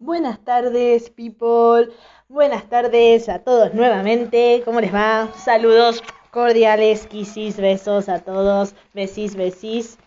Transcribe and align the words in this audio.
Buenas 0.00 0.38
tardes, 0.44 1.10
people. 1.10 1.92
Buenas 2.28 2.68
tardes 2.68 3.28
a 3.28 3.40
todos 3.40 3.74
nuevamente. 3.74 4.62
¿Cómo 4.64 4.80
les 4.80 4.94
va? 4.94 5.28
Saludos 5.36 6.04
cordiales, 6.30 7.08
quisis, 7.08 7.56
besos 7.56 8.08
a 8.08 8.20
todos. 8.20 8.76
Besis, 8.94 9.34
besis. 9.34 9.98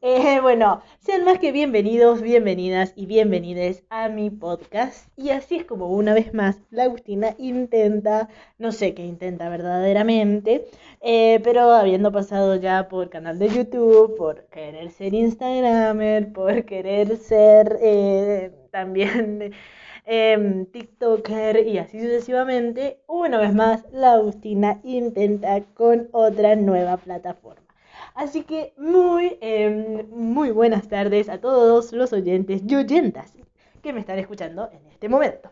Eh, 0.00 0.40
bueno, 0.40 0.80
sean 1.00 1.24
más 1.24 1.38
que 1.38 1.52
bienvenidos, 1.52 2.22
bienvenidas 2.22 2.94
y 2.96 3.04
bienvenides 3.04 3.82
a 3.90 4.08
mi 4.08 4.30
podcast. 4.30 5.08
Y 5.18 5.30
así 5.30 5.56
es 5.56 5.64
como 5.66 5.88
una 5.90 6.14
vez 6.14 6.32
más 6.32 6.62
la 6.70 6.84
Agustina 6.84 7.34
intenta, 7.36 8.30
no 8.56 8.72
sé 8.72 8.94
qué 8.94 9.04
intenta 9.04 9.50
verdaderamente, 9.50 10.64
eh, 11.02 11.40
pero 11.44 11.72
habiendo 11.72 12.10
pasado 12.10 12.56
ya 12.56 12.88
por 12.88 13.10
canal 13.10 13.38
de 13.38 13.50
YouTube, 13.50 14.16
por 14.16 14.46
querer 14.46 14.90
ser 14.92 15.12
Instagramer, 15.12 16.32
por 16.32 16.64
querer 16.64 17.18
ser 17.18 17.78
eh, 17.82 18.52
también 18.76 19.54
em, 20.04 20.66
TikToker 20.66 21.66
y 21.66 21.78
así 21.78 21.98
sucesivamente, 21.98 23.00
una 23.06 23.38
vez 23.38 23.54
más 23.54 23.86
la 23.90 24.12
Agustina 24.12 24.80
intenta 24.84 25.62
con 25.72 26.08
otra 26.12 26.56
nueva 26.56 26.98
plataforma. 26.98 27.62
Así 28.14 28.42
que 28.42 28.74
muy, 28.76 29.38
em, 29.40 30.06
muy 30.10 30.50
buenas 30.50 30.88
tardes 30.88 31.30
a 31.30 31.40
todos 31.40 31.92
los 31.92 32.12
oyentes 32.12 32.62
y 32.66 32.74
oyentas 32.74 33.32
que 33.82 33.94
me 33.94 34.00
están 34.00 34.18
escuchando 34.18 34.68
en 34.72 34.86
este 34.88 35.08
momento. 35.08 35.50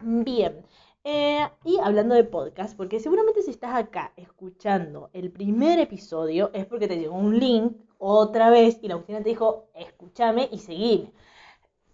Bien, 0.00 0.64
eh, 1.04 1.46
y 1.64 1.78
hablando 1.78 2.16
de 2.16 2.24
podcast, 2.24 2.76
porque 2.76 2.98
seguramente 2.98 3.42
si 3.42 3.52
estás 3.52 3.76
acá 3.76 4.12
escuchando 4.16 5.10
el 5.12 5.30
primer 5.30 5.78
episodio 5.78 6.50
es 6.54 6.66
porque 6.66 6.88
te 6.88 6.98
llegó 6.98 7.14
un 7.14 7.38
link 7.38 7.72
otra 7.98 8.50
vez 8.50 8.80
y 8.82 8.88
la 8.88 8.94
Agustina 8.94 9.22
te 9.22 9.28
dijo, 9.28 9.68
escúchame 9.74 10.48
y 10.50 10.58
seguime 10.58 11.12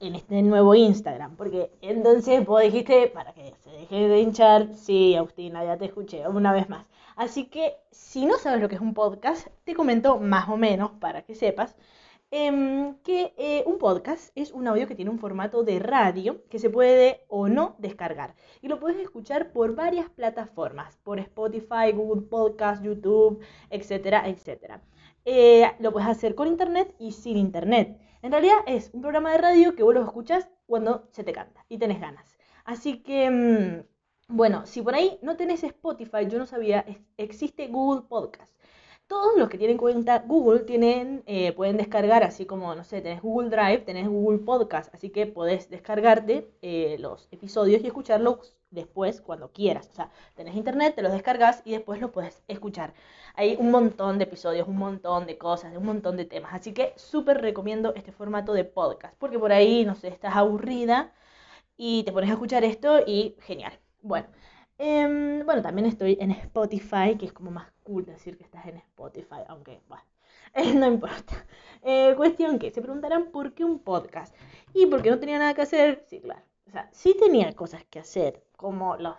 en 0.01 0.15
este 0.15 0.43
nuevo 0.43 0.75
Instagram. 0.75 1.37
Porque 1.37 1.71
entonces 1.81 2.45
vos 2.45 2.63
dijiste, 2.63 3.09
para 3.09 3.33
que 3.33 3.55
se 3.63 3.71
deje 3.71 4.09
de 4.09 4.21
hinchar, 4.21 4.75
sí, 4.75 5.15
Agustina, 5.17 5.65
ya 5.65 5.77
te 5.77 5.87
escuché 5.87 6.27
una 6.29 6.53
vez 6.53 6.69
más. 6.69 6.87
Así 7.17 7.47
que 7.47 7.77
si 7.91 8.27
no 8.27 8.39
sabes 8.39 8.61
lo 8.61 8.69
que 8.69 8.75
es 8.75 8.81
un 8.81 8.95
podcast, 8.95 9.49
te 9.65 9.75
comento 9.75 10.19
más 10.19 10.49
o 10.49 10.57
menos 10.57 10.91
para 10.93 11.23
que 11.23 11.35
sepas 11.35 11.77
em, 12.31 12.97
que 13.05 13.33
eh, 13.39 13.63
un 13.67 13.79
podcast 13.79 14.31
es 14.35 14.51
un 14.53 14.67
audio 14.67 14.89
que 14.89 14.97
tiene 14.97 15.11
un 15.11 15.21
formato 15.21 15.63
de 15.63 15.79
radio 15.79 16.43
que 16.49 16.59
se 16.59 16.71
puede 16.71 17.25
o 17.29 17.49
no 17.49 17.77
descargar. 17.79 18.35
Y 18.63 18.69
lo 18.69 18.81
puedes 18.81 18.99
escuchar 19.01 19.53
por 19.53 19.75
varias 19.77 20.11
plataformas, 20.11 20.97
por 21.05 21.21
Spotify, 21.21 21.93
Google 21.95 22.23
Podcast, 22.23 22.83
YouTube, 22.83 23.41
etcétera, 23.71 24.29
etcétera. 24.29 24.83
Eh, 25.25 25.71
lo 25.79 25.93
puedes 25.93 26.09
hacer 26.09 26.35
con 26.35 26.49
internet 26.49 26.95
y 26.99 27.13
sin 27.13 27.37
internet. 27.37 27.99
En 28.25 28.33
realidad 28.33 28.57
es 28.67 28.89
un 28.95 29.03
programa 29.03 29.33
de 29.33 29.37
radio 29.37 29.75
que 29.77 29.83
vos 29.83 29.93
lo 29.93 30.03
escuchas 30.03 30.49
cuando 30.65 31.07
se 31.11 31.25
te 31.25 31.35
canta 31.35 31.67
y 31.69 31.77
tenés 31.77 32.01
ganas. 32.01 32.39
Así 32.65 33.03
que, 33.03 33.29
mm, 33.31 34.35
bueno, 34.35 34.65
si 34.65 34.81
por 34.81 34.95
ahí 34.95 35.19
no 35.21 35.37
tenés 35.37 35.63
Spotify, 35.63 36.27
yo 36.27 36.39
no 36.39 36.47
sabía, 36.47 36.87
existe 37.19 37.69
Google 37.69 38.07
Podcast. 38.09 38.57
Todos 39.09 39.37
los 39.37 39.51
que 39.51 39.59
tienen 39.59 39.77
cuenta 39.77 40.21
Google 40.27 40.61
tienen, 40.61 41.23
eh, 41.27 41.53
pueden 41.53 41.77
descargar, 41.77 42.25
así 42.25 42.47
como, 42.47 42.75
no 42.75 42.83
sé, 42.85 43.03
tenés 43.03 43.21
Google 43.21 43.51
Drive, 43.51 43.81
tenés 43.81 44.09
Google 44.09 44.39
Podcast, 44.39 44.95
así 44.95 45.11
que 45.11 45.27
podés 45.27 45.69
descargarte 45.69 46.51
eh, 46.63 46.97
los 47.01 47.29
episodios 47.31 47.83
y 47.83 47.89
escucharlos 47.89 48.57
después 48.75 49.21
cuando 49.21 49.53
quieras. 49.53 49.89
O 49.93 49.95
sea, 49.95 50.11
tenés 50.35 50.55
internet, 50.57 50.95
te 50.95 51.03
los 51.03 51.13
descargas 51.13 51.63
y 51.65 51.73
después 51.73 52.01
los 52.01 52.11
puedes 52.11 52.43
escuchar. 52.49 52.95
Hay 53.35 53.57
un 53.59 53.71
montón 53.71 54.19
de 54.19 54.25
episodios, 54.25 54.69
un 54.69 54.77
montón 54.77 55.27
de 55.27 55.39
cosas, 55.39 55.73
de 55.73 55.79
un 55.79 55.87
montón 55.87 56.17
de 56.17 56.25
temas. 56.25 56.55
Así 56.55 56.73
que 56.73 56.93
súper 56.97 57.41
recomiendo 57.41 57.95
este 57.95 58.13
formato 58.13 58.53
de 58.53 58.65
podcast, 58.65 59.17
porque 59.19 59.39
por 59.39 59.53
ahí, 59.53 59.85
no 59.85 59.95
sé, 59.95 60.09
estás 60.09 60.37
aburrida 60.37 61.13
y 61.77 62.05
te 62.05 62.13
pones 62.13 62.31
a 62.31 62.35
escuchar 62.35 62.65
esto 62.65 63.01
y 63.07 63.37
genial. 63.41 63.79
Bueno. 64.03 64.27
Em, 64.79 65.45
bueno, 65.47 65.63
también 65.63 65.87
estoy 65.87 66.17
en 66.21 66.33
Spotify, 66.33 67.17
que 67.19 67.27
es 67.27 67.33
como 67.33 67.51
más 67.51 67.71
cool 67.85 68.05
decir 68.05 68.37
que 68.37 68.45
estás 68.45 68.67
en 68.67 68.77
Spotify, 68.79 69.43
aunque, 69.49 69.81
bueno, 69.89 70.05
no 70.75 70.87
importa. 70.87 71.47
Eh, 71.83 72.15
cuestión 72.17 72.59
que 72.59 72.71
se 72.71 72.83
preguntarán 72.83 73.31
por 73.31 73.55
qué 73.55 73.65
un 73.65 73.79
podcast. 73.81 74.35
Y 74.73 74.87
porque 74.87 75.11
no 75.11 75.19
tenía 75.19 75.39
nada 75.39 75.55
que 75.55 75.63
hacer, 75.63 76.05
sí, 76.09 76.21
claro. 76.21 76.43
O 76.67 76.71
sea, 76.71 76.89
sí 76.93 77.15
tenía 77.19 77.53
cosas 77.55 77.85
que 77.85 78.01
hacer, 78.01 78.43
como 78.57 78.97
los 78.97 79.17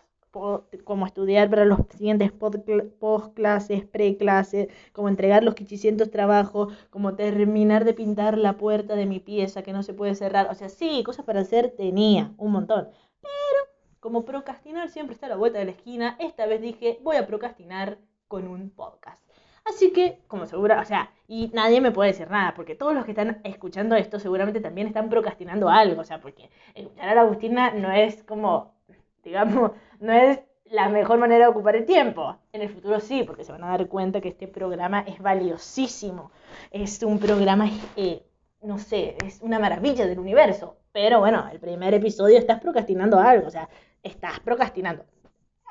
como 0.84 1.06
estudiar 1.06 1.50
para 1.50 1.66
los 1.66 1.80
siguientes 1.98 2.32
post 2.32 3.34
clases, 3.34 3.86
pre 3.86 4.18
clases, 4.18 4.68
como 4.92 5.08
entregar 5.08 5.44
los 5.44 5.56
500 5.56 6.12
trabajos, 6.12 6.74
como 6.90 7.16
terminar 7.16 7.86
de 7.86 7.94
pintar 7.94 8.38
la 8.38 8.58
puerta 8.58 8.96
de 8.96 9.06
mi 9.06 9.20
pieza 9.20 9.64
que 9.64 9.72
no 9.72 9.82
se 9.82 9.94
puede 9.94 10.16
cerrar. 10.16 10.50
O 10.52 10.56
sea, 10.56 10.70
sí, 10.70 11.04
cosas 11.04 11.26
para 11.26 11.42
hacer 11.42 11.72
tenía 11.72 12.34
un 12.38 12.52
montón. 12.52 12.90
Pero 13.22 13.90
como 14.00 14.26
procrastinar 14.26 14.90
siempre 14.90 15.14
está 15.14 15.28
a 15.28 15.30
la 15.30 15.38
vuelta 15.38 15.60
de 15.60 15.66
la 15.66 15.72
esquina, 15.72 16.18
esta 16.20 16.46
vez 16.46 16.62
dije, 16.62 17.00
voy 17.02 17.16
a 17.16 17.28
procrastinar 17.28 17.98
con 18.28 18.48
un 18.48 18.70
podcast. 18.70 19.25
Así 19.66 19.92
que, 19.92 20.20
como 20.28 20.46
segura, 20.46 20.80
o 20.80 20.86
sea, 20.86 21.12
y 21.28 21.50
nadie 21.54 21.82
me 21.82 21.92
puede 21.92 22.12
decir 22.12 22.30
nada, 22.30 22.54
porque 22.54 22.76
todos 22.76 22.94
los 22.94 23.04
que 23.04 23.12
están 23.12 23.42
escuchando 23.44 23.96
esto 23.96 24.20
seguramente 24.20 24.62
también 24.62 24.88
están 24.88 25.10
procrastinando 25.10 25.70
algo, 25.70 26.02
o 26.02 26.04
sea, 26.04 26.22
porque 26.22 26.50
escuchar 26.76 27.10
a 27.10 27.16
la 27.16 27.22
Agustina 27.22 27.72
no 27.72 27.92
es 27.92 28.24
como, 28.24 28.76
digamos, 29.24 29.72
no 30.00 30.14
es 30.14 30.40
la 30.66 30.90
mejor 30.90 31.18
manera 31.18 31.46
de 31.46 31.52
ocupar 31.52 31.76
el 31.76 31.86
tiempo. 31.86 32.38
En 32.54 32.62
el 32.62 32.70
futuro 32.70 33.00
sí, 33.00 33.24
porque 33.24 33.44
se 33.44 33.52
van 33.52 33.64
a 33.64 33.70
dar 33.70 33.88
cuenta 33.88 34.22
que 34.22 34.30
este 34.30 34.48
programa 34.48 35.02
es 35.02 35.20
valiosísimo, 35.20 36.32
es 36.72 37.02
un 37.04 37.20
programa, 37.20 37.70
eh, 37.96 38.24
no 38.62 38.78
sé, 38.78 39.18
es 39.26 39.42
una 39.42 39.60
maravilla 39.60 40.06
del 40.06 40.20
universo. 40.20 40.78
Pero 40.92 41.20
bueno, 41.20 41.48
el 41.52 41.60
primer 41.60 41.94
episodio 41.94 42.38
estás 42.38 42.62
procrastinando 42.62 43.20
algo, 43.20 43.48
o 43.48 43.52
sea, 43.52 43.68
estás 44.04 44.40
procrastinando. 44.40 45.06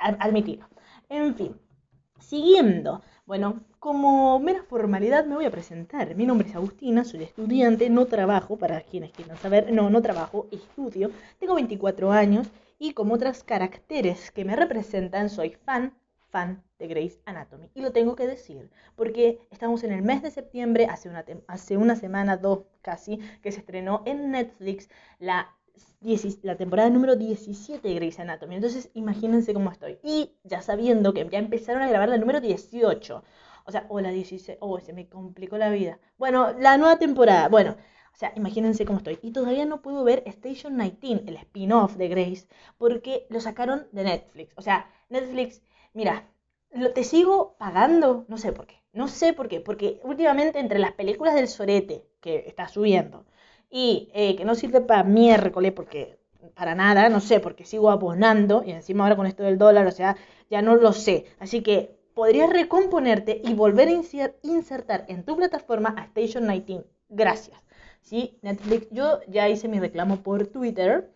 Admitirlo. 0.01 0.67
En 1.09 1.35
fin, 1.35 1.57
siguiendo. 2.19 3.03
Bueno, 3.27 3.63
como 3.85 4.41
mera 4.41 4.63
formalidad 4.63 5.27
me 5.27 5.35
voy 5.35 5.45
a 5.45 5.51
presentar. 5.51 6.15
Mi 6.15 6.25
nombre 6.25 6.49
es 6.49 6.57
Agustina, 6.57 7.05
soy 7.05 7.23
estudiante, 7.23 7.91
no 7.91 8.07
trabajo, 8.07 8.57
para 8.57 8.81
quienes 8.81 9.13
quieran 9.13 9.37
saber, 9.37 9.71
no, 9.75 9.91
no 9.91 10.01
trabajo, 10.01 10.49
estudio. 10.51 11.11
Tengo 11.39 11.57
24 11.57 12.11
años 12.11 12.47
y 12.79 12.95
como 12.95 13.13
otras 13.13 13.45
caracteres 13.45 14.31
que 14.31 14.47
me 14.47 14.57
representan, 14.57 15.29
soy 15.29 15.51
fan, 15.67 15.93
fan 16.31 16.63
de 16.79 16.87
Grey's 16.87 17.19
Anatomy. 17.27 17.69
Y 17.75 17.83
lo 17.83 17.93
tengo 17.93 18.17
que 18.17 18.27
decir, 18.27 18.71
porque 18.97 19.39
estamos 19.51 19.85
en 19.85 19.93
el 19.93 20.01
mes 20.01 20.23
de 20.23 20.31
septiembre, 20.31 20.87
hace 20.87 21.11
una, 21.11 21.23
hace 21.47 21.77
una 21.77 21.95
semana, 21.95 22.39
dos 22.39 22.61
casi, 22.81 23.19
que 23.43 23.53
se 23.53 23.59
estrenó 23.59 24.01
en 24.07 24.31
Netflix 24.31 24.89
la 25.19 25.51
la 26.43 26.57
temporada 26.57 26.91
número 26.91 27.17
17 27.17 27.89
de 27.89 27.95
Grey's 27.95 28.21
Anatomy. 28.21 28.57
Entonces, 28.57 28.91
imagínense 28.95 29.55
cómo 29.55 29.71
estoy. 29.71 29.99
Y 30.03 30.33
ya 30.45 30.61
sabiendo 30.61 31.15
que 31.15 31.27
ya 31.31 31.39
empezaron 31.39 31.83
a 31.83 31.89
grabar 31.89 32.11
la 32.11 32.19
número 32.19 32.41
18. 32.41 33.25
O 33.65 33.73
sea, 33.73 33.87
o 33.89 34.01
la 34.01 34.11
16. 34.11 34.59
Oh, 34.61 34.79
se 34.81 34.93
me 34.93 35.09
complicó 35.09 35.59
la 35.59 35.71
vida. 35.71 35.99
Bueno, 36.19 36.53
la 36.59 36.77
nueva 36.79 36.99
temporada. 36.99 37.49
Bueno, 37.49 37.77
o 38.13 38.17
sea, 38.17 38.33
imagínense 38.37 38.85
cómo 38.85 38.99
estoy. 38.99 39.19
Y 39.23 39.33
todavía 39.33 39.65
no 39.67 39.83
puedo 39.83 40.05
ver 40.05 40.23
Station 40.27 40.79
19, 40.79 41.25
el 41.27 41.37
spin-off 41.37 41.97
de 41.97 42.09
Grace, 42.09 42.47
porque 42.79 43.27
lo 43.31 43.41
sacaron 43.41 43.87
de 43.93 44.05
Netflix. 44.05 44.53
O 44.57 44.63
sea, 44.63 44.89
Netflix, 45.09 45.63
mira, 45.95 46.29
lo, 46.71 46.93
te 46.93 47.05
sigo 47.05 47.57
pagando, 47.59 48.25
no 48.29 48.39
sé 48.39 48.53
por 48.53 48.67
qué. 48.67 48.83
No 48.93 49.09
sé 49.09 49.33
por 49.33 49.49
qué. 49.49 49.61
Porque 49.61 50.01
últimamente 50.05 50.59
entre 50.61 50.79
las 50.79 50.93
películas 50.93 51.35
del 51.35 51.49
Sorete 51.49 52.07
que 52.21 52.45
está 52.47 52.69
subiendo 52.69 53.27
y 53.71 54.11
eh, 54.15 54.37
que 54.37 54.45
no 54.45 54.55
sirve 54.55 54.81
para 54.81 55.03
miércoles 55.05 55.73
porque 55.73 56.19
para 56.55 56.75
nada, 56.75 57.09
no 57.09 57.21
sé, 57.21 57.41
porque 57.41 57.65
sigo 57.65 57.91
abonando 57.91 58.63
y 58.65 58.71
encima 58.73 59.05
ahora 59.05 59.17
con 59.17 59.27
esto 59.27 59.43
del 59.43 59.59
dólar, 59.59 59.87
o 59.87 59.91
sea, 59.91 60.17
ya 60.51 60.63
no 60.63 60.77
lo 60.77 60.93
sé. 60.93 61.27
Así 61.41 61.63
que 61.63 61.99
podrías 62.15 62.51
recomponerte 62.51 63.41
y 63.45 63.55
volver 63.55 63.89
a 63.89 64.31
insertar 64.43 65.05
en 65.09 65.25
tu 65.25 65.37
plataforma 65.37 65.95
a 65.99 66.05
Station 66.05 66.49
19. 66.49 66.87
Gracias. 67.09 67.59
¿Sí? 68.01 68.39
Netflix, 68.43 68.89
yo 68.91 69.21
ya 69.29 69.49
hice 69.49 69.69
mi 69.69 69.81
reclamo 69.81 70.23
por 70.23 70.47
Twitter. 70.47 71.11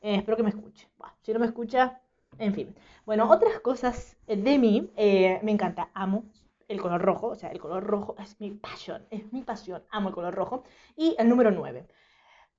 Eh, 0.00 0.16
espero 0.16 0.36
que 0.36 0.42
me 0.42 0.50
escuche. 0.50 0.88
si 1.22 1.32
no 1.32 1.38
me 1.38 1.46
escucha, 1.46 2.00
en 2.38 2.54
fin. 2.54 2.74
Bueno, 3.06 3.30
otras 3.30 3.60
cosas 3.60 4.16
de 4.26 4.58
mí, 4.58 4.90
eh, 4.96 5.40
me 5.42 5.52
encanta, 5.52 5.90
amo 5.94 6.24
el 6.68 6.80
color 6.80 7.02
rojo, 7.02 7.28
o 7.28 7.34
sea, 7.34 7.50
el 7.50 7.60
color 7.60 7.84
rojo 7.84 8.16
es 8.18 8.40
mi 8.40 8.50
pasión, 8.50 9.06
es 9.10 9.32
mi 9.32 9.42
pasión, 9.42 9.82
amo 9.90 10.08
el 10.08 10.14
color 10.14 10.34
rojo. 10.34 10.64
Y 10.96 11.14
el 11.18 11.28
número 11.28 11.50
9. 11.50 11.86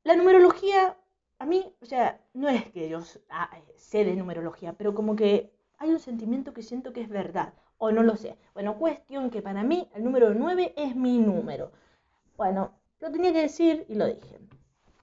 La 0.04 0.16
numerología, 0.16 0.98
a 1.40 1.46
mí, 1.46 1.74
o 1.82 1.86
sea, 1.86 2.22
no 2.34 2.50
es 2.50 2.66
que 2.72 2.90
yo 2.90 3.02
ah, 3.30 3.50
sé 3.76 4.06
de 4.06 4.16
numerología, 4.16 4.74
pero 4.74 4.94
como 4.94 5.16
que 5.16 5.52
hay 5.84 5.92
un 5.92 6.00
sentimiento 6.00 6.54
que 6.54 6.64
siento 6.64 6.94
que 6.94 7.02
es 7.02 7.10
verdad, 7.10 7.54
o 7.78 7.92
no 7.92 8.04
lo 8.04 8.16
sé. 8.16 8.38
Bueno, 8.54 8.78
cuestión 8.78 9.30
que 9.30 9.42
para 9.42 9.64
mí 9.64 9.90
el 9.94 10.04
número 10.06 10.34
9 10.34 10.74
es 10.78 10.96
mi 10.96 11.20
número. 11.20 11.72
Bueno, 12.38 12.72
lo 13.00 13.12
tenía 13.12 13.34
que 13.34 13.42
decir 13.42 13.86
y 13.90 13.96
lo 13.96 14.08
dije. 14.08 14.40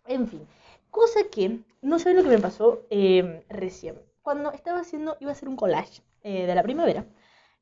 En 0.07 0.27
fin, 0.27 0.47
cosa 0.91 1.21
que 1.31 1.61
no 1.83 1.99
sé 1.99 2.15
lo 2.15 2.23
que 2.23 2.31
me 2.31 2.39
pasó 2.39 2.87
em, 2.89 3.43
recién. 3.51 3.97
Cuando 4.23 4.53
estaba 4.53 4.81
haciendo, 4.81 5.19
iba 5.21 5.31
a 5.31 5.35
hacer 5.35 5.51
un 5.51 5.57
collage 5.57 6.03
eh, 6.23 6.47
de 6.47 6.55
la 6.55 6.63
primavera, 6.63 7.05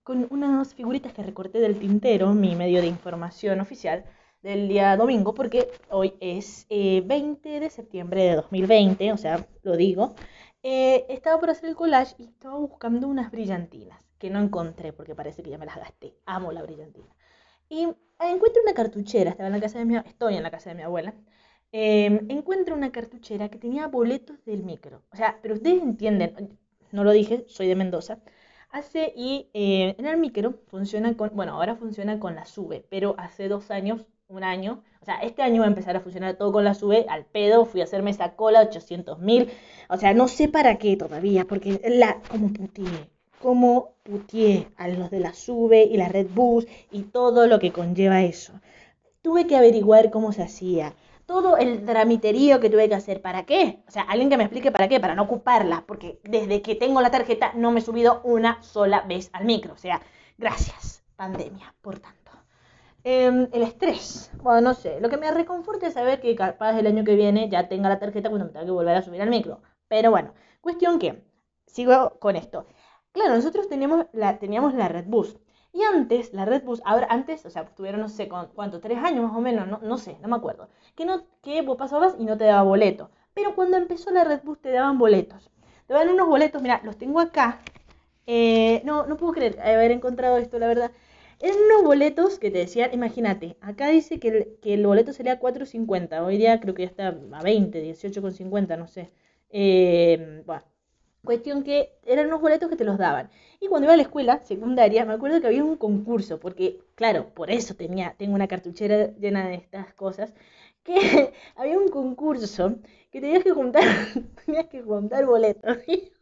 con 0.04 0.28
unas 0.30 0.74
figuritas 0.74 1.12
que 1.12 1.24
recorté 1.24 1.58
del 1.58 1.78
tintero, 1.80 2.32
mi 2.34 2.54
medio 2.54 2.80
de 2.80 2.86
información 2.86 3.60
oficial, 3.60 4.04
del 4.42 4.68
día 4.68 4.96
domingo, 4.96 5.34
porque 5.34 5.68
hoy 5.90 6.14
es 6.20 6.66
20 6.70 7.56
eh, 7.56 7.60
de 7.60 7.70
septiembre 7.70 8.22
de 8.22 8.36
2020, 8.36 9.12
o 9.12 9.16
sea, 9.16 9.44
lo 9.62 9.76
digo. 9.76 10.14
Eh, 10.62 11.06
estaba 11.08 11.40
por 11.40 11.50
hacer 11.50 11.68
el 11.68 11.76
collage 11.76 12.14
y 12.18 12.24
estaba 12.24 12.56
buscando 12.58 13.08
unas 13.08 13.30
brillantinas 13.30 14.00
que 14.18 14.30
no 14.30 14.40
encontré 14.40 14.92
porque 14.92 15.14
parece 15.14 15.42
que 15.42 15.50
ya 15.50 15.58
me 15.58 15.66
las 15.66 15.76
gasté. 15.76 16.16
Amo 16.26 16.52
la 16.52 16.62
brillantina. 16.62 17.08
Y 17.68 17.88
encuentro 18.20 18.62
una 18.62 18.74
cartuchera, 18.74 19.30
estaba 19.30 19.48
en 19.48 19.54
la 19.54 19.60
casa 19.60 19.78
de 19.78 19.84
mi, 19.86 19.96
estoy 19.96 20.36
en 20.36 20.42
la 20.42 20.50
casa 20.50 20.70
de 20.70 20.76
mi 20.76 20.82
abuela. 20.82 21.14
Em, 21.72 22.26
encuentro 22.30 22.74
una 22.74 22.92
cartuchera 22.92 23.48
que 23.50 23.58
tenía 23.58 23.88
boletos 23.88 24.44
del 24.44 24.64
micro. 24.64 25.02
O 25.12 25.16
sea, 25.16 25.38
pero 25.42 25.54
ustedes 25.54 25.82
entienden, 25.82 26.58
no 26.92 27.04
lo 27.04 27.12
dije, 27.12 27.44
soy 27.48 27.68
de 27.68 27.76
Mendoza. 27.76 28.20
Hace 28.70 29.12
y 29.16 29.50
eh, 29.54 29.94
en 29.98 30.06
el 30.06 30.18
micro 30.18 30.60
funciona 30.68 31.16
con, 31.16 31.30
bueno, 31.34 31.54
ahora 31.54 31.76
funciona 31.76 32.18
con 32.20 32.34
la 32.34 32.44
SUBE, 32.46 32.86
pero 32.90 33.14
hace 33.18 33.48
dos 33.48 33.70
años, 33.70 34.06
un 34.28 34.44
año, 34.44 34.82
o 35.00 35.04
sea, 35.04 35.16
este 35.20 35.42
año 35.42 35.60
va 35.60 35.66
a 35.66 35.70
empezar 35.70 35.96
a 35.96 36.00
funcionar 36.00 36.36
todo 36.36 36.52
con 36.52 36.64
la 36.64 36.74
SUBE, 36.74 37.06
al 37.08 37.24
pedo, 37.24 37.64
fui 37.64 37.80
a 37.80 37.84
hacerme 37.84 38.10
esa 38.10 38.36
cola, 38.36 38.60
800 38.60 39.18
mil, 39.20 39.50
o 39.88 39.96
sea, 39.96 40.12
no 40.12 40.28
sé 40.28 40.48
para 40.48 40.76
qué 40.76 40.96
todavía, 40.96 41.46
porque 41.46 41.80
la, 41.84 42.20
como 42.30 42.52
putié, 42.52 43.10
como 43.40 43.94
putié 44.02 44.68
a 44.76 44.88
los 44.88 45.10
de 45.10 45.20
la 45.20 45.32
SUBE 45.32 45.84
y 45.84 45.96
la 45.96 46.08
Red 46.08 46.28
Bus 46.34 46.66
y 46.90 47.02
todo 47.04 47.46
lo 47.46 47.58
que 47.58 47.72
conlleva 47.72 48.22
eso. 48.22 48.52
Tuve 49.22 49.46
que 49.46 49.56
averiguar 49.56 50.10
cómo 50.10 50.32
se 50.32 50.42
hacía 50.42 50.94
todo 51.26 51.58
el 51.58 51.84
dramiterío 51.84 52.58
que 52.58 52.70
tuve 52.70 52.88
que 52.88 52.94
hacer. 52.94 53.20
¿Para 53.20 53.44
qué? 53.44 53.82
O 53.86 53.90
sea, 53.90 54.02
alguien 54.02 54.30
que 54.30 54.38
me 54.38 54.44
explique 54.44 54.72
para 54.72 54.88
qué, 54.88 54.98
para 54.98 55.14
no 55.14 55.24
ocuparla, 55.24 55.84
porque 55.86 56.20
desde 56.24 56.62
que 56.62 56.74
tengo 56.74 57.02
la 57.02 57.10
tarjeta 57.10 57.52
no 57.54 57.70
me 57.70 57.80
he 57.80 57.82
subido 57.82 58.22
una 58.24 58.62
sola 58.62 59.02
vez 59.02 59.28
al 59.34 59.44
micro. 59.44 59.74
O 59.74 59.76
sea, 59.76 60.00
gracias, 60.38 61.02
pandemia, 61.16 61.74
por 61.82 61.98
tanto. 61.98 62.17
Em, 63.10 63.48
el 63.52 63.62
estrés. 63.62 64.30
Bueno, 64.42 64.60
no 64.60 64.74
sé. 64.74 65.00
Lo 65.00 65.08
que 65.08 65.16
me 65.16 65.30
reconforta 65.30 65.86
es 65.86 65.94
saber 65.94 66.20
que 66.20 66.36
capaz 66.36 66.78
el 66.78 66.86
año 66.86 67.04
que 67.04 67.14
viene 67.16 67.48
ya 67.48 67.66
tenga 67.66 67.88
la 67.88 67.98
tarjeta 67.98 68.28
cuando 68.28 68.44
me 68.46 68.52
tenga 68.52 68.66
que 68.66 68.70
volver 68.70 68.96
a 68.96 69.02
subir 69.02 69.22
al 69.22 69.30
micro. 69.30 69.62
Pero 69.88 70.10
bueno, 70.10 70.34
cuestión 70.60 70.98
que, 70.98 71.24
sigo 71.66 72.18
con 72.20 72.36
esto. 72.36 72.66
Claro, 73.12 73.34
nosotros 73.34 73.66
teníamos 73.68 74.06
la, 74.12 74.38
teníamos 74.38 74.74
la 74.74 74.88
Red 74.88 75.06
Bus. 75.06 75.38
Y 75.72 75.82
antes, 75.84 76.34
la 76.34 76.44
Red 76.44 76.64
Bus, 76.64 76.82
ahora 76.84 77.06
antes, 77.10 77.46
o 77.46 77.50
sea, 77.50 77.64
tuvieron 77.74 78.00
no 78.02 78.10
sé 78.10 78.28
cuánto, 78.28 78.80
tres 78.80 78.98
años 78.98 79.24
más 79.24 79.36
o 79.36 79.40
menos, 79.40 79.66
no, 79.66 79.78
no 79.82 79.96
sé, 79.96 80.18
no 80.20 80.28
me 80.28 80.36
acuerdo, 80.36 80.68
que, 80.94 81.04
no, 81.06 81.22
que 81.42 81.62
vos 81.62 81.76
pasabas 81.78 82.14
y 82.18 82.24
no 82.26 82.36
te 82.36 82.44
daba 82.44 82.62
boleto. 82.62 83.10
Pero 83.32 83.54
cuando 83.54 83.78
empezó 83.78 84.10
la 84.10 84.24
Red 84.24 84.42
Bus 84.44 84.60
te 84.60 84.70
daban 84.70 84.98
boletos. 84.98 85.50
Te 85.86 85.94
daban 85.94 86.10
unos 86.10 86.28
boletos, 86.28 86.60
mira, 86.60 86.80
los 86.84 86.98
tengo 86.98 87.20
acá. 87.20 87.60
Eh, 88.26 88.82
no, 88.84 89.06
no 89.06 89.16
puedo 89.16 89.32
creer 89.32 89.58
haber 89.60 89.92
encontrado 89.92 90.36
esto, 90.36 90.58
la 90.58 90.66
verdad. 90.66 90.90
Eran 91.40 91.58
unos 91.66 91.82
boletos 91.84 92.38
que 92.38 92.50
te 92.50 92.58
decían, 92.58 92.90
imagínate, 92.92 93.56
acá 93.60 93.88
dice 93.88 94.18
que 94.20 94.28
el, 94.28 94.58
que 94.60 94.74
el 94.74 94.86
boleto 94.86 95.12
sería 95.12 95.38
4.50, 95.40 96.24
hoy 96.24 96.36
día 96.36 96.60
creo 96.60 96.74
que 96.74 96.82
ya 96.82 96.88
está 96.88 97.08
a 97.08 97.42
20, 97.42 97.80
18.50, 97.82 98.76
no 98.76 98.88
sé. 98.88 99.10
Eh, 99.50 100.42
bueno, 100.46 100.64
Cuestión 101.24 101.64
que 101.64 101.92
eran 102.06 102.26
unos 102.28 102.40
boletos 102.40 102.68
que 102.70 102.76
te 102.76 102.84
los 102.84 102.98
daban. 102.98 103.30
Y 103.60 103.68
cuando 103.68 103.86
iba 103.86 103.94
a 103.94 103.96
la 103.96 104.02
escuela 104.04 104.40
secundaria, 104.44 105.04
me 105.04 105.12
acuerdo 105.14 105.40
que 105.40 105.46
había 105.48 105.64
un 105.64 105.76
concurso, 105.76 106.40
porque, 106.40 106.80
claro, 106.94 107.32
por 107.34 107.50
eso 107.50 107.74
tenía, 107.74 108.14
tengo 108.18 108.34
una 108.34 108.48
cartuchera 108.48 109.12
llena 109.18 109.46
de 109.48 109.56
estas 109.56 109.92
cosas, 109.94 110.32
que 110.84 110.94
había 111.56 111.78
un 111.78 111.88
concurso 111.88 112.76
que 113.10 113.20
tenías 113.20 113.44
que 113.44 113.50
juntar, 113.52 113.84
tenías 114.46 114.66
que 114.68 114.82
juntar 114.82 115.26
boletos. 115.26 115.78
o 115.88 116.17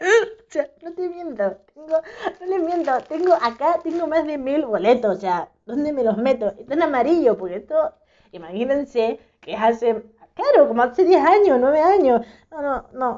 sea, 0.48 0.70
no 0.82 0.92
te 0.92 1.08
miento, 1.08 1.56
tengo, 1.74 2.00
no 2.40 2.46
les 2.46 2.62
miento, 2.62 2.98
tengo 3.08 3.34
acá, 3.34 3.80
tengo 3.82 4.06
más 4.06 4.26
de 4.26 4.38
mil 4.38 4.64
boletos, 4.66 5.16
o 5.16 5.20
sea, 5.20 5.50
¿dónde 5.66 5.92
me 5.92 6.02
los 6.02 6.16
meto? 6.16 6.48
Están 6.58 6.82
amarillos, 6.82 7.36
porque 7.36 7.56
esto, 7.56 7.94
imagínense 8.32 9.20
que 9.40 9.56
hace, 9.56 10.02
claro, 10.34 10.68
como 10.68 10.82
hace 10.82 11.04
10 11.04 11.24
años, 11.24 11.58
9 11.60 11.80
años, 11.80 12.26
no, 12.50 12.62
no, 12.62 12.86
no, 12.92 13.10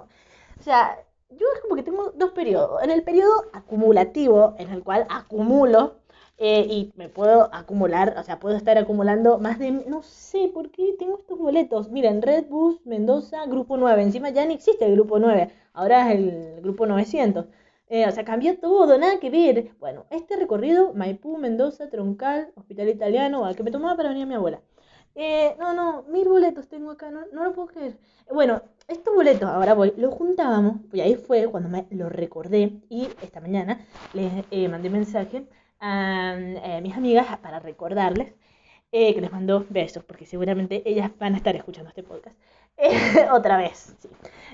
o 0.58 0.62
sea, 0.62 0.98
yo 1.30 1.46
es 1.54 1.60
como 1.62 1.76
que 1.76 1.82
tengo 1.82 2.10
dos 2.14 2.32
periodos. 2.32 2.82
En 2.82 2.90
el 2.90 3.02
periodo 3.02 3.46
acumulativo, 3.52 4.54
en 4.58 4.70
el 4.70 4.82
cual 4.84 5.06
acumulo 5.08 6.01
eh, 6.38 6.66
y 6.68 6.92
me 6.96 7.08
puedo 7.08 7.48
acumular, 7.54 8.16
o 8.18 8.22
sea, 8.24 8.40
puedo 8.40 8.56
estar 8.56 8.76
acumulando 8.78 9.38
más 9.38 9.58
de, 9.58 9.70
no 9.70 10.02
sé 10.02 10.50
por 10.52 10.70
qué 10.70 10.94
tengo 10.98 11.18
estos 11.18 11.38
boletos. 11.38 11.90
Miren, 11.90 12.22
Red 12.22 12.46
Bus, 12.48 12.80
Mendoza, 12.84 13.46
Grupo 13.46 13.76
9. 13.76 14.02
Encima 14.02 14.30
ya 14.30 14.44
no 14.44 14.52
existe 14.52 14.84
el 14.84 14.92
Grupo 14.94 15.18
9, 15.18 15.50
ahora 15.72 16.12
es 16.12 16.18
el 16.18 16.60
Grupo 16.62 16.86
900. 16.86 17.46
Eh, 17.88 18.08
o 18.08 18.10
sea, 18.10 18.24
cambió 18.24 18.58
todo, 18.58 18.98
nada 18.98 19.20
que 19.20 19.30
ver. 19.30 19.72
Bueno, 19.78 20.06
este 20.10 20.36
recorrido, 20.36 20.94
Maipú, 20.94 21.36
Mendoza, 21.38 21.90
Troncal, 21.90 22.52
Hospital 22.56 22.88
Italiano, 22.88 23.44
al 23.44 23.54
que 23.54 23.62
me 23.62 23.70
tomaba 23.70 23.96
para 23.96 24.08
venir 24.08 24.24
a 24.24 24.26
mi 24.26 24.34
abuela. 24.34 24.62
Eh, 25.14 25.54
no, 25.58 25.74
no, 25.74 26.02
mil 26.04 26.26
boletos 26.28 26.68
tengo 26.68 26.90
acá, 26.90 27.10
no, 27.10 27.20
no 27.32 27.44
lo 27.44 27.52
puedo 27.52 27.68
creer. 27.68 27.98
Bueno, 28.32 28.62
estos 28.88 29.14
boletos, 29.14 29.48
ahora 29.48 29.74
voy, 29.74 29.92
los 29.96 30.14
juntábamos, 30.14 30.76
y 30.92 31.00
ahí 31.00 31.16
fue 31.16 31.46
cuando 31.48 31.68
me 31.68 31.86
lo 31.90 32.08
recordé, 32.08 32.80
y 32.88 33.08
esta 33.22 33.40
mañana 33.40 33.80
les 34.14 34.44
eh, 34.50 34.68
mandé 34.68 34.88
mensaje 34.90 35.46
a 35.82 36.34
eh, 36.38 36.80
mis 36.82 36.96
amigas 36.96 37.26
para 37.38 37.58
recordarles 37.60 38.32
que 38.90 39.20
les 39.20 39.32
mando 39.32 39.66
besos, 39.70 40.04
porque 40.04 40.26
seguramente 40.26 40.82
ellas 40.84 41.10
van 41.18 41.34
a 41.34 41.38
estar 41.38 41.56
escuchando 41.56 41.88
este 41.88 42.02
podcast. 42.02 42.36
otra 43.32 43.56
vez, 43.56 43.94
sí. 43.98 44.08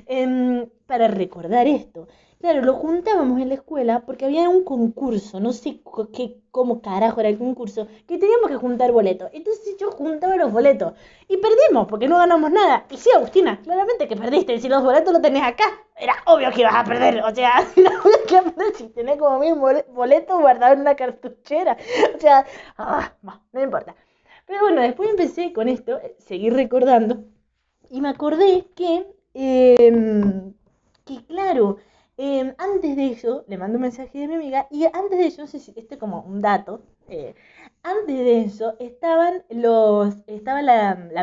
Em, 0.07 0.69
para 0.87 1.09
recordar 1.09 1.67
esto. 1.67 2.09
Claro, 2.41 2.63
lo 2.63 2.75
juntábamos 2.75 3.41
en 3.41 3.49
la 3.49 3.57
escuela 3.57 4.05
porque 4.07 4.25
había 4.25 4.49
un 4.49 4.63
concurso, 4.63 5.41
no 5.41 5.53
sé 5.53 5.81
qué, 6.13 6.37
cómo 6.53 6.81
carajo 6.81 7.19
era 7.19 7.29
el 7.31 7.37
concurso, 7.37 7.89
que 8.07 8.17
teníamos 8.17 8.49
que 8.49 8.55
juntar 8.57 8.93
boletos. 8.93 9.29
Entonces 9.33 9.77
yo 9.77 9.91
juntaba 9.91 10.37
los 10.37 10.53
boletos 10.53 10.93
y 11.27 11.37
perdimos 11.39 11.89
porque 11.89 12.07
no 12.07 12.17
ganamos 12.17 12.53
nada. 12.53 12.87
Y 12.91 12.97
sí, 12.97 13.11
Agustina, 13.13 13.61
claramente 13.61 14.07
que 14.07 14.15
perdiste. 14.17 14.61
Si 14.61 14.69
los 14.69 14.85
boletos 14.85 15.13
los 15.13 15.21
tenés 15.21 15.43
acá, 15.43 15.65
era 15.97 16.15
obvio 16.27 16.53
que 16.53 16.61
ibas 16.61 16.77
a 16.77 16.85
perder. 16.85 17.25
O 17.25 17.35
sea, 17.35 17.67
si 18.77 18.89
tenés 18.91 19.17
como 19.19 19.41
mil 19.41 19.55
boletos 19.89 20.41
guardados 20.41 20.77
en 20.77 20.83
una 20.83 20.95
cartuchera. 20.95 21.77
O 22.17 22.21
sea, 22.21 22.47
ah, 22.79 23.15
no, 23.53 23.63
importa. 23.63 23.97
Pero 24.47 24.61
bueno, 24.63 24.81
después 24.81 25.11
empecé 25.11 25.53
con 25.53 25.69
esto, 25.69 25.99
eh, 25.99 26.15
seguir 26.21 26.55
recordando, 26.55 27.25
y 27.91 28.01
me 28.01 28.09
acordé 28.09 28.67
que, 28.75 29.07
em, 29.35 30.55
que 31.05 31.25
claro, 31.27 31.79
Em, 32.21 32.53
antes 32.59 32.97
de 32.97 33.07
eso, 33.13 33.45
le 33.47 33.57
mando 33.59 33.77
un 33.77 33.83
mensaje 33.83 34.19
de 34.19 34.27
mi 34.29 34.35
amiga 34.35 34.67
y 34.73 34.87
antes 34.87 35.19
de 35.19 35.27
eso, 35.29 35.41
no 35.43 35.47
sé 35.47 35.61
si 35.61 35.73
este 35.77 35.99
como 35.99 36.23
un 36.23 36.41
dato, 36.43 36.83
eh, 37.07 37.35
antes 37.85 38.17
de 38.19 38.41
eso 38.43 38.75
estaban 38.81 39.45
los, 39.51 40.17
estaba 40.27 40.61
la, 40.63 40.95
la, 41.13 41.23